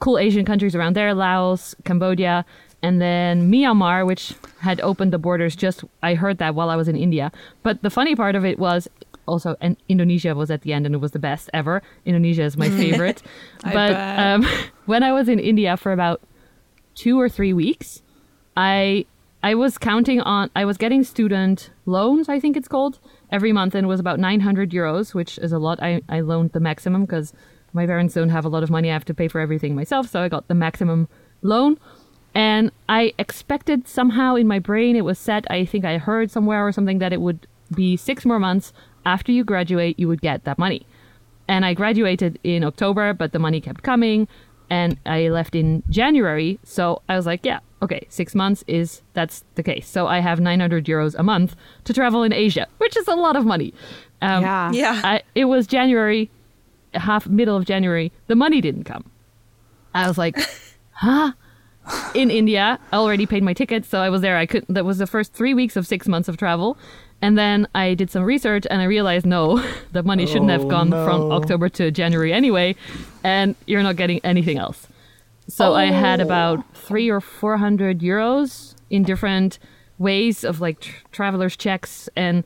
[0.00, 2.44] cool Asian countries around there, Laos, Cambodia,
[2.82, 6.88] and then Myanmar, which had opened the borders just I heard that while I was
[6.88, 7.30] in India.
[7.62, 8.88] But the funny part of it was
[9.26, 11.82] also and Indonesia was at the end and it was the best ever.
[12.04, 13.22] Indonesia is my favorite.
[13.62, 14.46] But um,
[14.86, 16.20] when I was in India for about
[16.96, 18.02] 2 or 3 weeks,
[18.56, 19.06] I
[19.42, 22.98] I was counting on I was getting student loans, I think it's called,
[23.30, 25.82] every month and it was about 900 euros, which is a lot.
[25.82, 27.32] I I loaned the maximum because
[27.72, 28.90] my parents don't have a lot of money.
[28.90, 31.08] I have to pay for everything myself, so I got the maximum
[31.42, 31.78] loan.
[32.34, 35.44] And I expected somehow in my brain it was set.
[35.50, 38.72] I think I heard somewhere or something that it would be six more months
[39.06, 40.86] after you graduate, you would get that money.
[41.48, 44.28] And I graduated in October, but the money kept coming.
[44.70, 46.58] And I left in January.
[46.64, 49.86] So I was like, yeah, okay, six months is that's the case.
[49.86, 53.36] So I have 900 euros a month to travel in Asia, which is a lot
[53.36, 53.74] of money.
[54.22, 54.72] Um, yeah.
[54.72, 55.00] Yeah.
[55.04, 56.30] I, it was January,
[56.94, 58.10] half middle of January.
[58.26, 59.10] The money didn't come.
[59.92, 60.36] I was like,
[60.92, 61.32] huh?
[62.14, 64.38] In India, I already paid my ticket, so I was there.
[64.38, 64.72] I couldn't.
[64.72, 66.78] That was the first three weeks of six months of travel,
[67.24, 70.68] and then I did some research and I realized no, the money shouldn't have Oh,
[70.68, 71.32] gone from.
[71.32, 72.76] October to January anyway,
[73.22, 74.88] and you're not getting anything else.
[75.48, 76.24] So I had oh.
[76.24, 79.58] about three or four hundred euros in different
[79.98, 82.44] ways of like tr- travelers checks and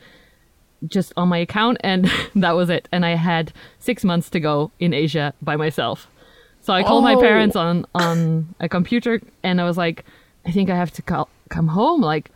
[0.87, 4.71] just on my account and that was it and i had six months to go
[4.79, 6.07] in asia by myself
[6.61, 7.21] so i called my Oh.
[7.21, 10.05] parents on on a computer and i was like
[10.47, 12.31] i think i have to call, come home like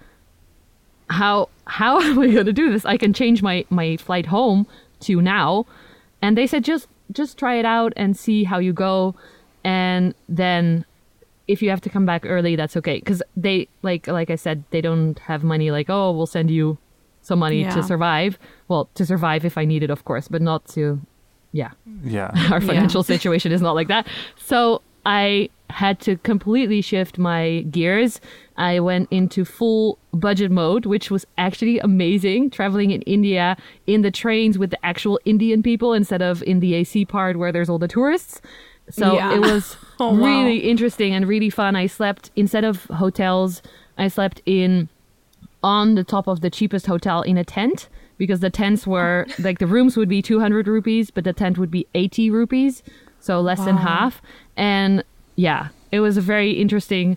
[1.09, 2.85] how how am i going to do this?
[2.85, 4.67] I can change my my flight home
[5.07, 5.65] to now.
[6.21, 9.15] And they said just just try it out and see how you go.
[9.65, 10.85] And then
[11.49, 12.99] if you have to come back early that's okay.
[12.99, 16.77] Because they like like i said they don't have money like oh we'll send you
[17.23, 17.75] some money Yeah.
[17.75, 18.39] to survive.
[18.69, 21.01] Well to survive if i need it of course but not to
[21.53, 21.73] yeah.
[22.05, 22.31] Yeah.
[22.53, 24.07] our financial situation is not like that.
[24.37, 28.21] So I had to completely shift my gears.
[28.57, 32.51] I went into full budget mode, which was actually amazing.
[32.51, 36.75] Traveling in India in the trains with the actual Indian people instead of in the
[36.75, 38.41] AC part where there's all the tourists.
[38.91, 39.35] So Yeah.
[39.35, 40.17] it was Oh, wow.
[40.45, 41.75] really interesting and really fun.
[41.77, 43.63] I slept instead of hotels,
[43.97, 44.89] I slept in
[45.63, 47.89] on the top of the cheapest hotel in a tent
[48.19, 51.71] because the tents were like the rooms would be 200 rupees but the tent would
[51.71, 52.83] be 80 rupees
[53.23, 54.21] so less than half.
[54.57, 55.05] And
[55.37, 57.17] yeah it was a very interesting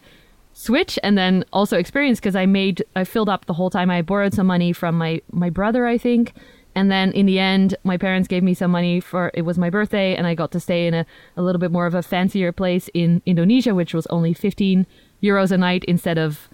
[0.53, 3.89] switch and then also experience because i made i filled up the whole time.
[3.89, 6.33] I borrowed some money from my my brother i think.
[6.77, 9.69] And then in the end my parents gave me some money for it was my
[9.69, 11.05] birthday and i got to stay in a,
[11.37, 14.85] a little bit more of a fancier place in indonesia which was only 15
[15.23, 16.49] euros a night instead of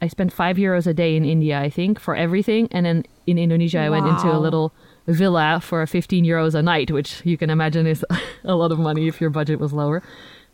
[0.00, 2.68] I spent five euros a day in India, I think, for everything.
[2.70, 4.70] And then in Indonesia, I went into a little
[5.06, 8.04] villa for 15 euros a night, which you can imagine is
[8.44, 10.02] a lot of money if your budget was lower.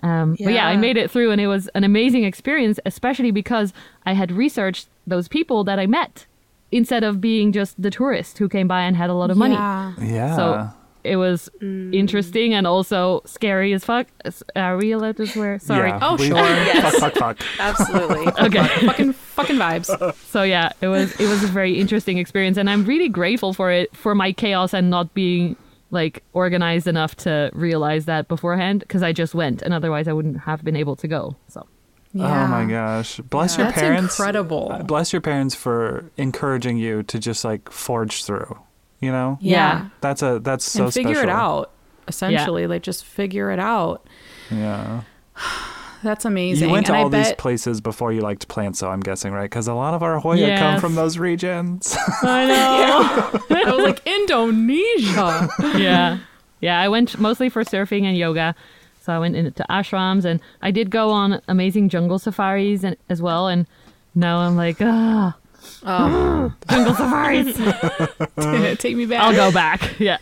[0.02, 3.72] Um, But yeah, I made it through and it was an amazing experience, especially because
[4.04, 6.26] I had researched those people that I met
[6.72, 9.54] instead of being just the tourist who came by and had a lot of money.
[9.54, 9.92] Yeah.
[10.00, 10.36] Yeah.
[10.36, 10.70] So
[11.04, 11.50] it was
[11.92, 14.06] interesting and also scary as fuck.
[14.56, 15.58] Are we allowed to swear?
[15.58, 15.88] Sorry.
[15.90, 16.36] Yeah, Oh, we- sure.
[16.82, 17.38] Fuck, fuck, fuck.
[17.58, 18.26] Absolutely.
[18.46, 18.66] Okay.
[18.86, 20.14] fucking fucking vibes.
[20.26, 23.70] So yeah, it was it was a very interesting experience, and I'm really grateful for
[23.70, 25.56] it for my chaos and not being
[25.90, 30.38] like organized enough to realize that beforehand because I just went, and otherwise I wouldn't
[30.40, 31.36] have been able to go.
[31.48, 31.66] So
[32.14, 33.18] Oh my gosh.
[33.20, 34.18] Bless your That's parents.
[34.18, 34.70] incredible.
[34.70, 38.58] uh, Bless your parents for encouraging you to just like forge through.
[39.00, 39.38] You know?
[39.40, 39.88] Yeah.
[40.02, 41.30] That's a that's so and figure special.
[41.30, 41.70] it out.
[42.08, 44.06] Essentially, like just figure it out.
[44.50, 45.02] Yeah.
[46.02, 46.68] That's amazing.
[46.68, 49.00] You went to and all I these bet, places before you liked plants, so I'm
[49.00, 49.44] guessing, right?
[49.44, 51.96] Because a lot of our Hoya come from those regions.
[52.22, 53.40] I know.
[53.50, 55.48] I was like Indonesia.
[55.78, 56.18] yeah,
[56.60, 56.80] yeah.
[56.80, 58.54] I went mostly for surfing and yoga.
[59.00, 63.20] So I went into ashrams, and I did go on amazing jungle safaris and, as
[63.20, 63.48] well.
[63.48, 63.66] And
[64.14, 65.36] now I'm like, ah,
[66.68, 68.78] jungle safaris.
[68.78, 69.22] Take me back.
[69.22, 69.98] I'll go back.
[69.98, 70.18] Yeah,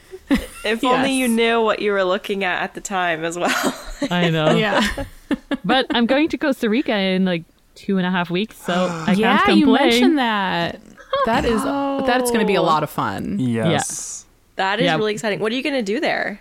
[0.65, 3.75] If only you knew what you were looking at at the time as well.
[4.11, 4.57] I know.
[4.57, 5.05] Yeah.
[5.65, 7.45] But I'm going to Costa Rica in like
[7.75, 8.73] two and a half weeks, so
[9.07, 10.81] I yeah, can't you mentioned that.
[11.13, 12.05] Oh, that is oh.
[12.07, 13.39] that's going to be a lot of fun.
[13.39, 14.27] yes.
[14.57, 14.97] That is Yeah.
[14.97, 15.41] really exciting.
[15.41, 16.41] What are you going to do there?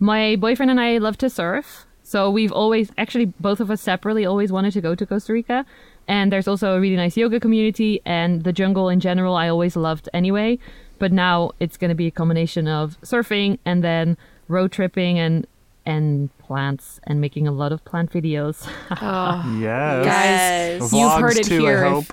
[0.00, 4.24] My boyfriend and I love to surf, so we've always actually both of us separately
[4.26, 5.64] always wanted to go to Costa Rica.
[6.06, 9.76] And there's also a really nice yoga community, and the jungle in general I always
[9.76, 10.58] loved anyway.
[10.98, 14.16] But now it's going to be a combination of surfing and then
[14.48, 15.46] road tripping and
[15.88, 18.68] and plants and making a lot of plant videos.
[19.00, 20.04] Oh, Yes.
[20.80, 21.84] Guys, you've heard it too, here.
[21.84, 22.04] I hope.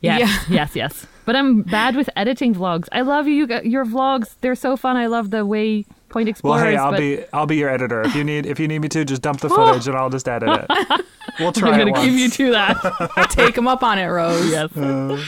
[0.00, 0.40] Yes, Yeah.
[0.56, 1.06] yes, yes.
[1.26, 2.86] But I'm bad with editing vlogs.
[2.92, 3.46] I love you.
[3.46, 4.96] g- Your vlogs, they're so fun.
[4.96, 8.02] I love the way Point Well, hey, I'll but be I'll be your editor.
[8.02, 10.28] If you need if you need me to, just dump the footage and I'll just
[10.28, 11.04] edit it.
[11.40, 13.26] We'll try I'm it gonna give you to that.
[13.30, 14.48] take him up on it, Rose.
[14.48, 14.76] yes.
[14.76, 15.20] Uh,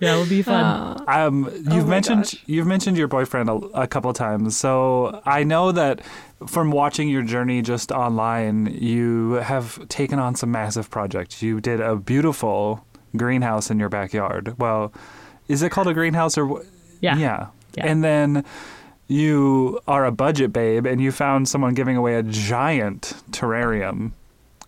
[0.00, 1.02] yeah, it'll be fun.
[1.08, 2.42] Um, you've my mentioned gosh.
[2.46, 6.00] you've mentioned your boyfriend a, a couple times, so I know that
[6.46, 11.42] from watching your journey just online, you have taken on some massive projects.
[11.42, 12.84] You did a beautiful
[13.16, 14.54] greenhouse in your backyard.
[14.58, 14.92] Well,
[15.48, 16.46] is it called a greenhouse or?
[16.46, 16.64] wh-
[17.00, 17.16] Yeah.
[17.16, 17.46] Yeah.
[17.76, 17.86] Yeah.
[17.86, 18.44] And then
[19.08, 24.12] you are a budget babe, and you found someone giving away a giant terrarium.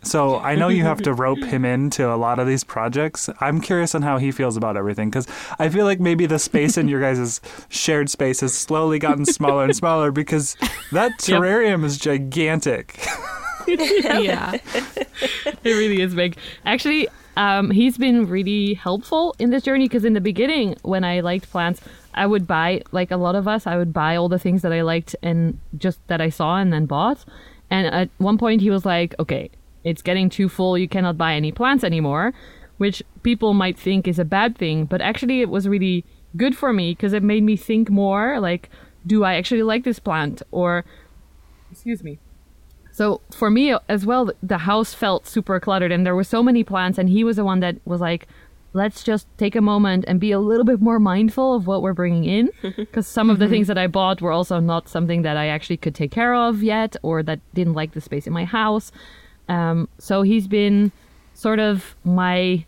[0.07, 3.29] So I know you have to rope him into a lot of these projects.
[3.41, 5.27] I'm curious on how he feels about everything because
[5.59, 9.65] I feel like maybe the space in your guys' shared space has slowly gotten smaller
[9.65, 10.57] and smaller because
[10.93, 11.41] that Yep.
[11.41, 12.99] terrarium is gigantic.
[13.67, 14.53] yeah.
[14.55, 16.37] it really is big.
[16.65, 21.21] Actually, um, he's been really helpful in this journey because in the beginning, when I
[21.21, 21.81] liked plants,
[22.15, 24.73] I would buy, like a lot of us, I would buy all the things that
[24.73, 27.25] I liked and just that I saw and then bought.
[27.71, 29.51] And at one point, he was like, okay,
[29.87, 30.77] it's getting too full.
[30.77, 32.35] You cannot buy any plants anymore,
[32.79, 34.85] which people might think is a bad thing.
[34.85, 36.05] But actually, it was really
[36.37, 38.69] good for me because it made me think more like,
[39.07, 40.43] do I actually like this plant?
[40.51, 40.85] Or,
[41.71, 42.19] excuse me.
[42.91, 46.65] So for me as well, the house felt super cluttered and there were so many
[46.65, 46.99] plants.
[46.99, 48.27] And he was the one that was like,
[48.73, 51.95] let's just take a moment and be a little bit more mindful of what we're
[51.95, 52.51] bringing in.
[52.77, 53.53] Because some of the mm-hmm.
[53.53, 56.65] things that I bought were also not something that I actually could take care of
[56.65, 58.91] yet or that didn't like the space in my house.
[59.49, 60.93] Um, so he's been
[61.35, 62.65] sort of my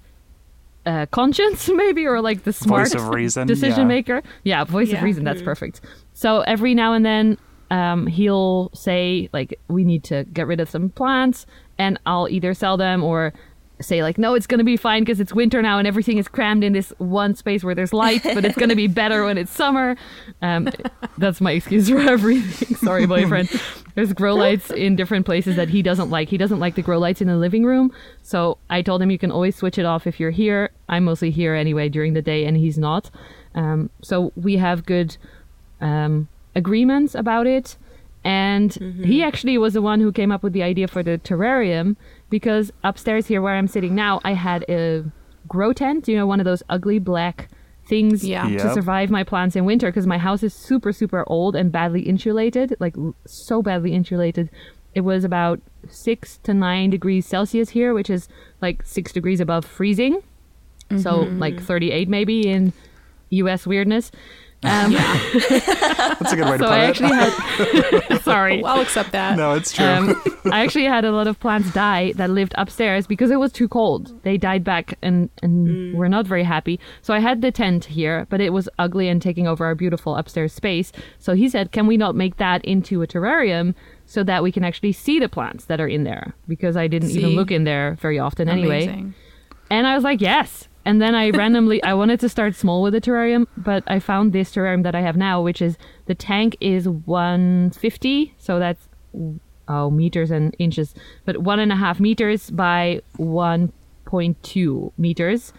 [0.87, 3.85] uh, conscience, maybe, or like the smart of reason, decision yeah.
[3.87, 4.23] maker.
[4.45, 4.99] Yeah, voice Yeah.
[4.99, 5.25] of reason.
[5.25, 5.81] That's perfect.
[6.15, 7.39] So every now and then,
[7.71, 11.47] um, he'll say like, "We need to get rid of some plants,"
[11.79, 13.33] and I'll either sell them or
[13.81, 16.65] say like, "No, it's gonna be fine because it's winter now and everything is crammed
[16.65, 19.97] in this one space where there's light, but it's gonna be better when it's summer."
[20.43, 20.71] Um,
[21.17, 22.77] that's my excuse for everything.
[22.77, 23.49] Sorry, boyfriend.
[23.95, 26.29] There's grow lights in different places that he doesn't like.
[26.29, 27.93] He doesn't like the grow lights in the living room.
[28.23, 30.71] So I told him you can always switch it off if you're here.
[30.89, 33.11] I'm mostly here anyway during the day, and he's not.
[33.55, 35.17] Um, so we have good
[35.81, 37.77] um, agreements about it.
[38.25, 38.75] And
[39.05, 41.97] he actually was the one who came up with the idea for the terrarium
[42.31, 45.05] because upstairs here where I'm sitting now, I had a
[45.47, 47.49] grow tent, you know, one of those ugly black
[47.87, 48.49] things Yeah.
[48.49, 52.03] to survive my plants in winter because my house is super, super old and badly
[52.03, 54.51] insulated, like so badly insulated.
[54.95, 58.29] It was about six to nine degrees Celsius here, which is
[58.61, 60.23] like six degrees above freezing.
[60.91, 61.39] So mm-hmm.
[61.39, 62.73] like 38 maybe in
[63.31, 64.11] US weirdness.
[64.65, 64.93] Um,
[65.49, 66.89] That's a good way to so put I it.
[66.89, 68.63] actually had, sorry.
[68.65, 69.37] I'll accept that.
[69.37, 69.87] no, it's true.
[69.87, 73.53] Um, I actually had a lot of plants die that lived upstairs because it was
[73.53, 74.21] too cold.
[74.25, 76.81] They died back and, and were not very happy.
[77.03, 80.17] So I had the tent here, but it was ugly and taking over our beautiful
[80.17, 80.91] upstairs space.
[81.19, 83.75] So he said, Can we not make that into a terrarium
[84.07, 86.35] so that we can actually see the plants that are in there?
[86.49, 89.05] Because I didn't even look in there very often anyway.
[89.71, 90.68] And I was like, Yes.
[90.85, 94.33] And then I randomly I wanted to start small with the terrarium, but I found
[94.33, 95.77] this terrarium that I have now, which is
[96.07, 98.89] the tank is 150, so that's
[99.69, 105.53] oh meters and inches, but one and a half meters by 1.2 meters,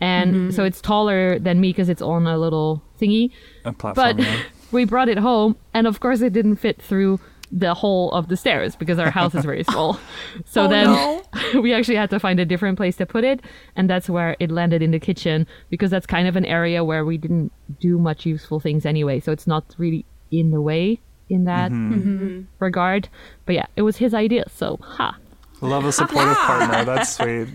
[0.00, 0.50] and mm-hmm.
[0.50, 3.30] so it's taller than me because it's on a little thingy.
[3.64, 4.16] A platform.
[4.16, 4.42] But yeah.
[4.72, 7.20] we brought it home, and of course, it didn't fit through
[7.52, 9.98] the hole of the stairs because our house is very small.
[10.46, 11.22] So Oh, then no.
[11.60, 13.40] we actually had to find a different place to put it,
[13.76, 17.04] and that's where it landed in the kitchen because that's kind of an area where
[17.04, 19.18] we didn't do much useful things anyway.
[19.20, 22.42] So it's not really in the way in that Mm-hmm.
[22.60, 23.08] regard.
[23.46, 25.16] But yeah, it was his idea, so ha.
[25.60, 26.84] Love a supportive partner.
[26.84, 27.48] That's sweet.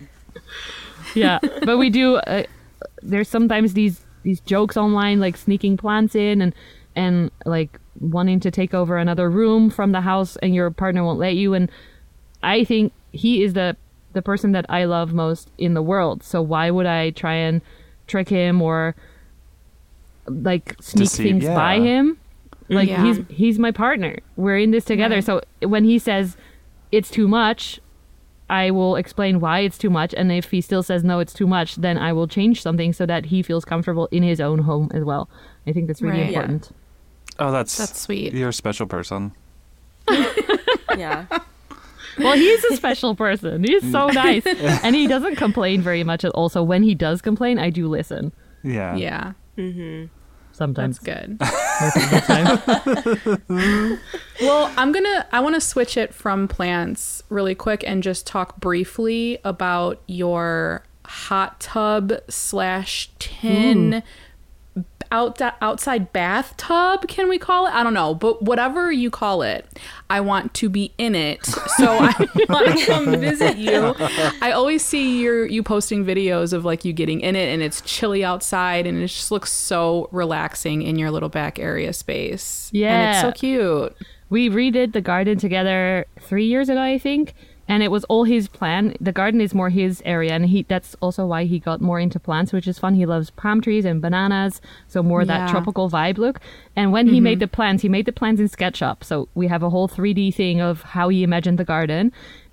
[1.14, 2.42] yeah but we do uh,
[3.02, 6.54] there's sometimes these these jokes online like sneaking plants in and
[6.94, 11.18] and like wanting to take over another room from the house and your partner won't
[11.18, 11.70] let you and
[12.42, 13.76] i think he is the
[14.12, 17.60] the person that i love most in the world so why would i try and
[18.06, 18.94] trick him or
[20.28, 22.18] like sneak Deceive, things by him
[22.68, 23.04] like Yeah.
[23.04, 25.24] he's he's my partner we're in this together Right.
[25.24, 26.36] so when he says
[26.92, 27.80] it's too much
[28.48, 31.48] I will explain why it's too much, and if he still says no, it's too
[31.48, 34.88] much, then I will change something so that he feels comfortable in his own home
[34.94, 35.28] as well.
[35.66, 36.30] I think that's really Right.
[36.30, 36.58] Yeah.
[37.38, 37.54] Important.
[37.54, 38.32] Oh, that's That's sweet.
[38.34, 39.32] You're a special person.
[40.96, 41.26] Yeah.
[42.18, 43.64] Well, he's a special person.
[43.64, 44.14] He's so mm.
[44.14, 44.46] nice,
[44.82, 46.24] and he doesn't complain very much.
[46.24, 46.48] At all.
[46.48, 48.32] So when he does complain, I do listen.
[48.64, 48.96] Yeah.
[48.96, 50.06] Yeah, mm-hmm.
[50.52, 51.38] Sometimes, that's good.
[51.38, 53.98] most of the time.
[54.40, 55.26] Well, I'm gonna.
[55.32, 60.84] I want to switch it from plants really quick and just talk briefly about your
[61.04, 64.02] hot tub slash tin
[65.10, 67.06] out outside bathtub.
[67.08, 67.74] Can we call it?
[67.74, 69.66] I don't know, but whatever you call it,
[70.10, 71.44] I want to be in it.
[71.46, 72.14] So I
[72.48, 73.94] want to come visit you.
[74.40, 77.80] I always see your you posting videos of like you getting in it and it's
[77.82, 82.70] chilly outside and it just looks so relaxing in your little back area space.
[82.72, 82.98] Yeah.
[82.98, 83.96] And it's so cute.
[84.28, 87.34] We redid the garden together three years ago, I think,
[87.68, 88.96] and it was all his plan.
[89.00, 92.20] The garden is more his area, and he that's also why he got more into
[92.20, 92.94] plants, which is fun.
[92.94, 96.40] He loves palm trees and bananas, so more that tropical vibe look.
[96.74, 97.40] And when he made mm-hmm.
[97.40, 100.60] the plans, he made the plans in SketchUp, so we have a whole 3D thing
[100.60, 102.12] of how he imagined the garden,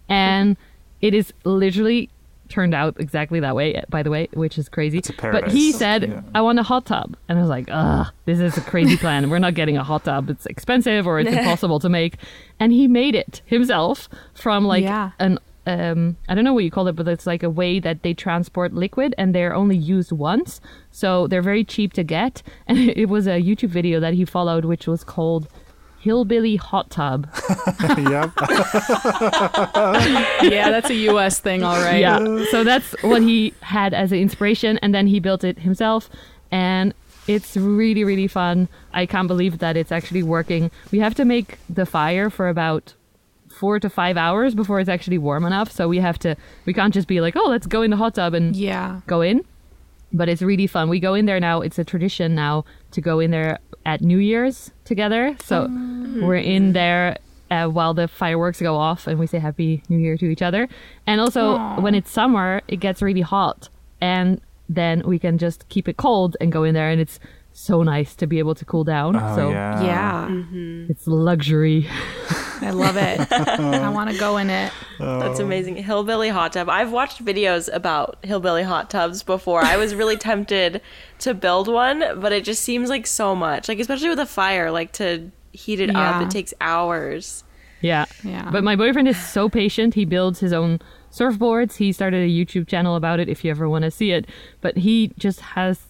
[0.10, 0.58] and
[1.02, 2.10] it is literally
[2.54, 5.72] turned out exactly that way by the way which is crazy It's a but he
[5.84, 6.22] said Yeah.
[6.38, 7.08] I want a hot tub.
[7.28, 9.30] And I was like, ugh, this is a crazy plan.
[9.32, 10.30] We're not getting a hot tub.
[10.34, 12.14] It's expensive or it's impossible to make.
[12.60, 14.08] And he made it himself
[14.44, 15.12] from like Yeah.
[15.26, 15.34] an
[15.66, 18.14] um I don't know what you call it, but it's like a way that they
[18.14, 20.62] transport liquid and they're only used once.
[20.92, 22.44] So they're very cheap to get.
[22.68, 25.44] And it was a YouTube video that he followed which was called
[26.04, 27.28] Hillbilly Hot Tub.
[27.98, 28.32] yep.
[30.44, 32.00] yeah, that's a US thing, all right.
[32.00, 32.44] Yeah.
[32.52, 36.10] So that's what he had as an inspiration, and then he built it himself,
[36.52, 36.94] and
[37.28, 38.68] it's really really fun.
[38.94, 40.72] I can't believe that it's actually working.
[40.92, 42.94] We have to make the fire for about
[43.50, 45.72] four to five hours before it's actually warm enough.
[45.72, 46.36] So we have to.
[46.66, 49.00] We can't just be like, oh, let's go in the hot tub and Yeah.
[49.08, 49.46] go in.
[50.12, 50.90] But it's really fun.
[50.90, 51.62] We go in there now.
[51.62, 55.36] It's a tradition now to go in there at New Year's together.
[55.44, 55.68] So
[56.22, 57.18] we're in there
[57.52, 60.68] uh, while the fireworks go off and we say Happy New Year to each other.
[61.06, 63.70] And also, when it's summer, it gets really hot.
[64.02, 66.90] And then we can just keep it cold and go in there.
[66.90, 67.20] And it's
[67.56, 69.16] so nice to be able to cool down.
[69.16, 69.82] Oh, so yeah.
[69.84, 70.28] Yeah.
[70.30, 70.86] Mm-hmm.
[70.92, 71.88] it's luxury.
[72.62, 73.32] I love it.
[73.32, 74.72] I want to go in it.
[75.00, 75.44] That's Oh.
[75.46, 75.76] amazing.
[75.76, 76.68] Hillbilly hot tub.
[76.70, 79.62] I've watched videos about hillbilly hot tubs before.
[79.64, 80.82] I was really tempted
[81.20, 83.68] to build one, but it just seems like so much.
[83.70, 86.18] Like especially with a fire, like to heat it Yeah.
[86.20, 87.44] up, it takes hours.
[87.82, 88.06] Yeah.
[88.24, 88.50] Yeah.
[88.50, 89.94] But my boyfriend is so patient.
[89.94, 90.80] He builds his own
[91.12, 91.76] surfboards.
[91.76, 94.26] He started a YouTube channel about it if you ever want to see it.
[94.62, 95.82] But he just has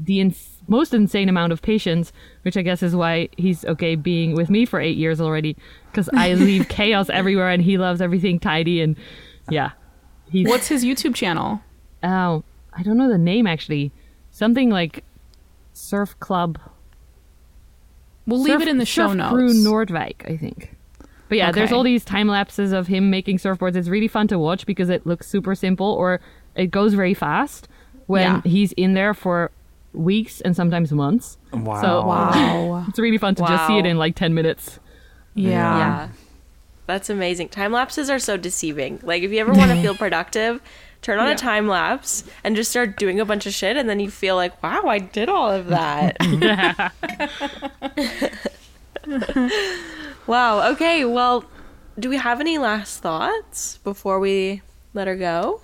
[0.00, 2.12] the ins- most insane amount of patience,
[2.42, 5.56] which I guess is why he's okay being with me for eight years already.
[5.90, 8.80] Because I leave chaos everywhere and he loves everything tidy.
[8.80, 8.96] And
[9.50, 9.72] yeah.
[10.30, 11.60] He's, What's his YouTube channel?
[12.02, 12.42] Oh,
[12.72, 13.92] I don't know the name actually.
[14.30, 15.04] Something like
[15.74, 16.58] Surf Club.
[18.26, 19.32] We'll leave it in the show Surf notes.
[19.32, 20.74] Crew Noordwijk, I think.
[21.28, 23.74] But yeah, there's all these time lapses of him making surfboards.
[23.76, 26.20] It's really fun to watch because it looks super simple or
[26.54, 27.68] it goes very fast
[28.06, 28.40] when Yeah.
[28.44, 29.50] he's in there for
[29.92, 31.38] weeks and sometimes months.
[31.52, 31.80] Wow.
[31.80, 32.84] So wow.
[32.88, 34.78] it's really fun to just see it in like 10 minutes.
[35.34, 35.50] Yeah.
[35.50, 36.08] Yeah.
[36.86, 37.48] That's amazing.
[37.48, 39.00] Time lapses are so deceiving.
[39.02, 40.60] Like if you ever want to feel productive,
[41.00, 44.00] turn on a time lapse and just start doing a bunch of shit and then
[44.00, 46.16] you feel like, "Wow, I did all of that."
[50.26, 50.70] wow.
[50.72, 51.04] Okay.
[51.04, 51.44] Well,
[51.98, 54.62] do we have any last thoughts before we
[54.94, 55.60] let her go?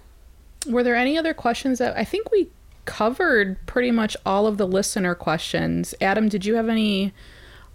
[0.66, 2.48] Were there any other questions that I think we
[2.96, 5.94] covered pretty much all of the listener questions.
[6.00, 7.12] Adam, did you have any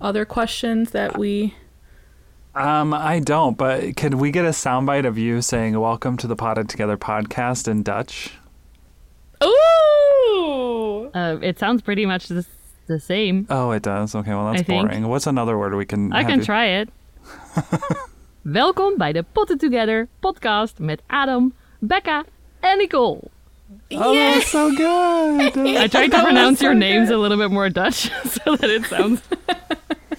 [0.02, 1.54] other questions that we
[2.56, 6.36] Um, I don't, but could we get a soundbite of you saying "Welcome to the
[6.36, 8.34] Potted Together podcast" in Dutch?
[9.44, 11.10] Ooh.
[11.14, 12.46] Uh, it sounds pretty much the,
[12.88, 13.46] the same.
[13.50, 14.16] Oh, it does.
[14.16, 14.88] Okay, well that's I think.
[14.88, 15.08] boring.
[15.08, 16.12] What's another word we can?
[16.14, 16.90] I have can you- try it.
[18.42, 22.24] Welkom bij de Potten Together podcast met Adam, Becca
[22.60, 23.20] en Nicole.
[23.92, 25.58] Oh, that's so good.
[25.78, 29.22] I tried to pronounce your names a little bit more Dutch so that it sounds.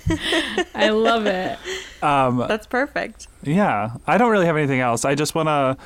[0.74, 1.59] I love it.
[2.02, 3.28] um, That's perfect.
[3.42, 5.05] yeah, I don't really have anything else.
[5.05, 5.76] I just want to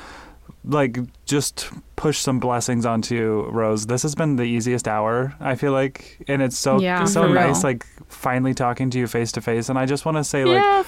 [0.65, 3.85] like just push some blessings onto you, Rose.
[3.85, 5.33] This has been the easiest hour.
[5.39, 7.63] I feel like, and it's so Yeah, so nice, real.
[7.63, 9.69] like finally talking to you face to face.
[9.69, 10.85] And I just want to say, like, yes.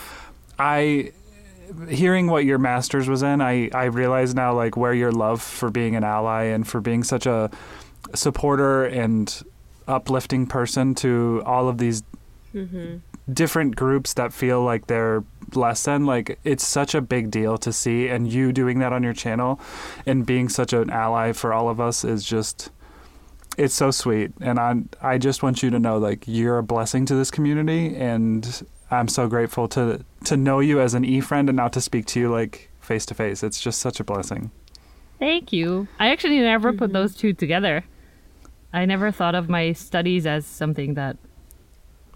[0.59, 1.11] I
[1.89, 5.69] hearing what your masters was in, I I realize now like where your love for
[5.69, 7.49] being an ally and for being such a
[8.15, 9.43] supporter and
[9.87, 12.03] uplifting person to all of these
[12.53, 12.97] mm-hmm.
[13.31, 17.73] different groups that feel like they're less than like it's such a big deal to
[17.73, 19.59] see and you doing that on your channel
[20.05, 22.69] and being such an ally for all of us is just
[23.57, 24.31] it's so sweet.
[24.39, 27.95] And I I just want you to know like you're a blessing to this community
[27.95, 32.05] and I'm so grateful to to know you as an e-friend and now to speak
[32.07, 33.41] to you like face to face.
[33.41, 34.51] It's just such a blessing.
[35.17, 35.87] Thank you.
[35.99, 36.93] I actually never put mm-hmm.
[36.93, 37.83] those two together.
[38.73, 41.17] I never thought of my studies as something that.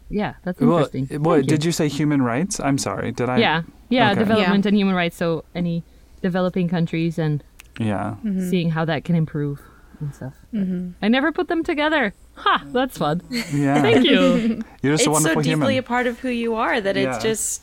[0.10, 1.08] Yeah, that's interesting.
[1.10, 2.60] Well, what Thank did you say human rights?
[2.60, 3.12] I'm sorry.
[3.12, 4.20] Did I Yeah, yeah, Okay.
[4.20, 5.18] development and human rights.
[5.18, 5.84] So any
[6.22, 7.44] developing countries and
[7.80, 8.16] Yeah.
[8.24, 8.50] Mm-hmm.
[8.50, 9.62] seeing how that can improve
[10.00, 10.34] and stuff.
[10.54, 10.92] Mm-hmm.
[11.02, 12.14] I never put them together.
[12.36, 12.64] Ha!
[12.68, 13.22] That's fun.
[13.30, 13.82] Yeah.
[13.82, 14.62] Thank you.
[14.82, 15.78] You're just it's a wonderful so deeply human.
[15.78, 17.14] a part of who you are that Yeah.
[17.16, 17.62] it's just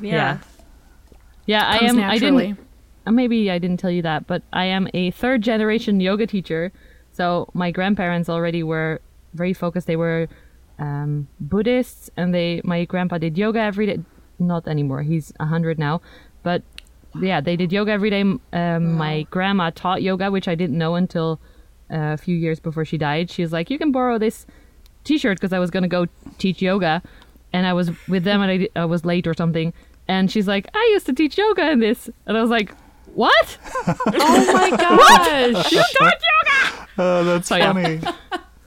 [0.00, 0.12] yeah.
[0.14, 0.38] Yeah.
[1.46, 2.04] yeah, I Comes am.
[2.10, 2.58] I didn't.
[3.06, 6.72] uh, Maybe I didn't tell you that, but I am a third generation yoga teacher.
[7.12, 9.00] So my grandparents already were
[9.34, 9.86] very focused.
[9.86, 10.28] They were
[10.78, 13.98] um, Buddhists, and they my grandpa did yoga every day.
[14.38, 15.02] Not anymore.
[15.02, 16.00] He's a hundred now,
[16.42, 16.62] but
[17.20, 18.20] yeah, they did yoga every day.
[18.52, 21.40] Um, My grandma taught yoga, which I didn't know until
[21.90, 23.30] uh, a few years before she died.
[23.30, 24.46] She was like, "You can borrow this
[25.04, 26.06] T-shirt because I was gonna go
[26.38, 27.02] teach yoga,
[27.52, 29.72] and I was with them, and I, I was late or something."
[30.06, 32.74] And she's like, "I used to teach yoga in this," and I was like,
[33.14, 33.58] "What?
[33.86, 35.72] Oh my gosh.
[35.72, 37.72] You taught yoga?" Oh, that's So, yeah.
[37.72, 38.00] funny.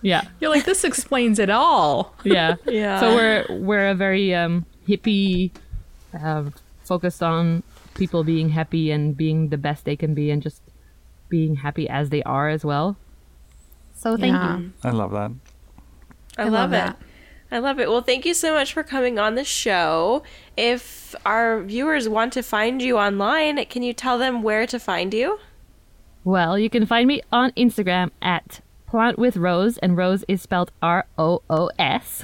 [0.03, 2.15] Yeah, You're like, this explains it all.
[2.23, 2.99] yeah, Yeah.
[3.01, 5.51] So we're we're a very um, hippie,
[6.19, 6.45] uh,
[6.85, 7.61] focused on
[7.93, 10.61] people being happy and being the best they can be, and just
[11.29, 12.95] being happy as they are as well.
[14.01, 14.57] So thank Yeah.
[14.57, 14.71] you.
[14.83, 15.31] I love that.
[16.37, 16.73] I, I love, love it.
[16.73, 17.01] that.
[17.51, 17.87] I love it.
[17.89, 20.23] Well, thank you so much for coming on the show.
[20.57, 25.13] If our viewers want to find you online, can you tell them where to find
[25.13, 25.37] you?
[26.23, 30.71] Well, you can find me on Instagram at Plant with Rose, and Rose is spelled
[30.81, 32.23] R O O S,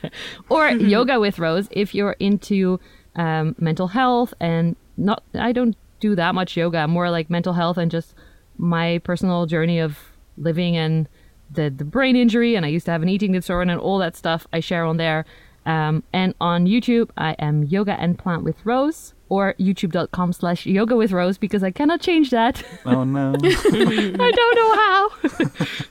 [0.48, 2.80] or Yoga with Rose if you're into
[3.16, 5.22] um, mental health and not.
[5.34, 6.86] I don't do that much yoga.
[6.88, 8.14] More like mental health and just
[8.56, 9.98] my personal journey of
[10.36, 11.08] living and
[11.50, 12.54] the the brain injury.
[12.54, 14.46] And I used to have an eating disorder and all that stuff.
[14.52, 15.24] I share on there.
[15.66, 20.96] Um, and on YouTube, I am Yoga and Plant with Rose, or youtube.com slash yoga
[20.96, 22.62] with Rose because I cannot change that.
[22.86, 23.34] Oh no.
[23.42, 25.10] I don't know how.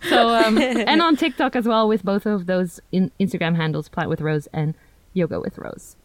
[0.10, 4.10] so, um, and on TikTok as well with both of those in Instagram handles, Plant
[4.10, 4.74] with Rose and
[5.14, 5.95] Yoga with Rose.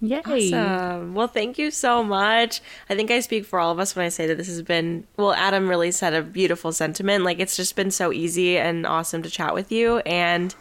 [0.00, 0.22] Yay.
[0.24, 1.14] Awesome.
[1.14, 2.60] Well, thank you so much.
[2.88, 5.06] I think I speak for all of us when I say that this has been,
[5.16, 7.24] well, Adam really said a beautiful sentiment.
[7.24, 9.98] Like, it's just been so easy and awesome to chat with you.
[9.98, 10.54] And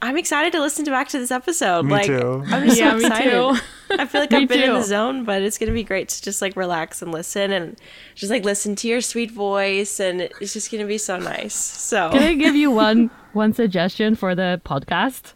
[0.00, 1.84] I'm excited to listen to back to this episode.
[1.84, 2.42] Me like, too.
[2.48, 3.60] I'm just Yeah, so me too.
[3.90, 6.20] I feel like I've been in the zone, but it's going to be great to
[6.20, 7.80] just like relax and listen and
[8.16, 10.00] just like listen to your sweet voice.
[10.00, 11.54] And it's just going to be so nice.
[11.54, 15.34] So, Can I give you one one suggestion for the podcast?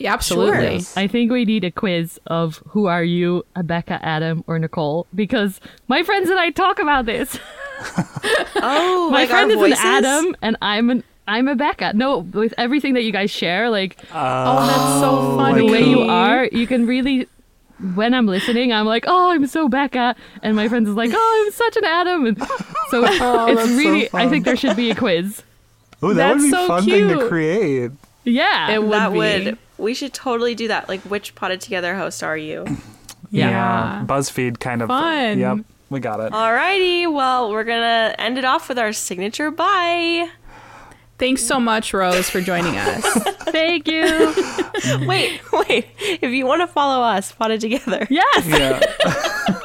[0.00, 0.74] Yeah, absolutely.
[0.76, 0.96] Yes.
[0.96, 5.60] I think we need a quiz of who are you, Rebecca, Adam, or Nicole, because
[5.88, 7.38] my friends and I talk about this.
[8.56, 9.84] oh, My like friend our is voices?
[9.84, 11.92] an Adam, and I'm an I'm a Becca.
[11.94, 15.66] No, with everything that you guys share, like Oh, that's so oh funny.
[15.66, 17.28] the way you are, you can really.
[17.94, 21.44] When I'm listening, I'm like, "Oh, I'm so Becca," and my friends is like, "Oh,
[21.46, 22.46] I'm such an Adam," and so
[22.92, 24.08] oh, it's Oh, that's so really.
[24.14, 25.42] I think there should be a quiz.
[26.00, 27.90] Oh, that would be so fun thing to create.
[28.24, 29.18] Yeah, It would that be.
[29.18, 32.64] would we should totally do that like which potted together host are you
[33.34, 34.04] Yeah.
[34.06, 34.88] BuzzFeed kind of.
[34.88, 35.38] Fun.
[35.38, 35.58] Yep.
[35.88, 36.32] We got it.
[36.32, 40.28] alrighty well we're gonna end it off with our signature bye
[41.18, 43.04] Thanks so much, Rose, for joining us.
[43.52, 44.02] Thank you.
[45.06, 48.46] wait wait if you want to follow us potted together Yes.
[48.46, 49.58] yeah.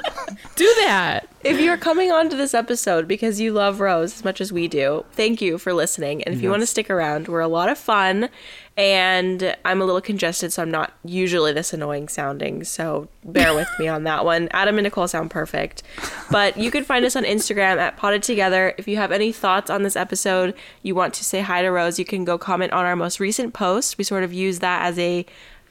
[0.57, 1.29] Do that.
[1.43, 4.67] If you're coming on to this episode because you love Rose as much as we
[4.67, 6.23] do, thank you for listening.
[6.23, 8.29] And if you want to stick around, we're a lot of fun.
[8.75, 12.63] And I'm a little congested, so I'm not usually this annoying sounding.
[12.63, 14.47] So bear with me on that one.
[14.49, 15.83] Adam and Nicole sound perfect.
[16.31, 18.73] But you can find us on Instagram at Potted Together.
[18.79, 21.99] If you have any thoughts on this episode, you want to say hi to Rose,
[21.99, 23.99] you can go comment on our most recent post.
[23.99, 25.23] We sort of use that as a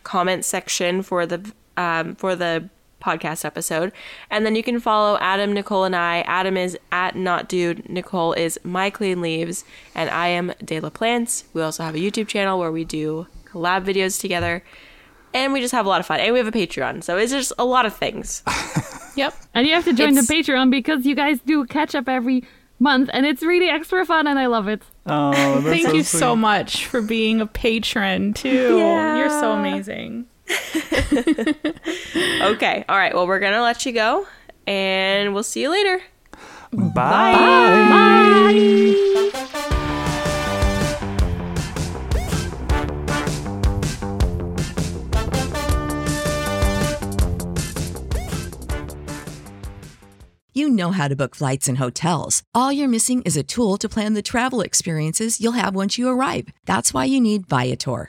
[0.04, 2.70] comment section for the um, for the
[3.02, 3.93] podcast episode.
[4.31, 6.20] And then you can follow Adam, Nicole, and I.
[6.23, 7.89] Adam is at Not Dude.
[7.89, 9.64] Nicole is My Clean Leaves.
[9.94, 11.44] And I am De La Plants.
[11.52, 14.62] We also have a YouTube channel where we do collab videos together.
[15.35, 16.20] And we just have a lot of fun.
[16.20, 17.05] And we have a Patreon.
[17.05, 18.43] So it's just a lot of things.
[19.16, 19.35] Yep.
[19.55, 22.44] And you have to join It's- the Patreon because you guys do catch up every
[22.78, 24.82] month, and it's really extra fun, and I love it.
[25.06, 26.18] Oh, that's Thank so you sweet.
[26.20, 28.77] so much for being a patron too.
[28.78, 29.16] Yeah.
[29.16, 30.27] You're so amazing.
[32.47, 32.85] Okay.
[32.89, 33.14] All right.
[33.14, 34.27] Well, we're going to let you go.
[34.66, 36.01] And we'll see you later.
[36.73, 37.32] Bye.
[37.32, 38.77] bye
[50.52, 52.43] You know how to book flights and hotels.
[52.55, 56.09] All you're missing is a tool to plan the travel experiences you'll have once you
[56.09, 56.48] arrive.
[56.64, 58.09] That's why you need Viator.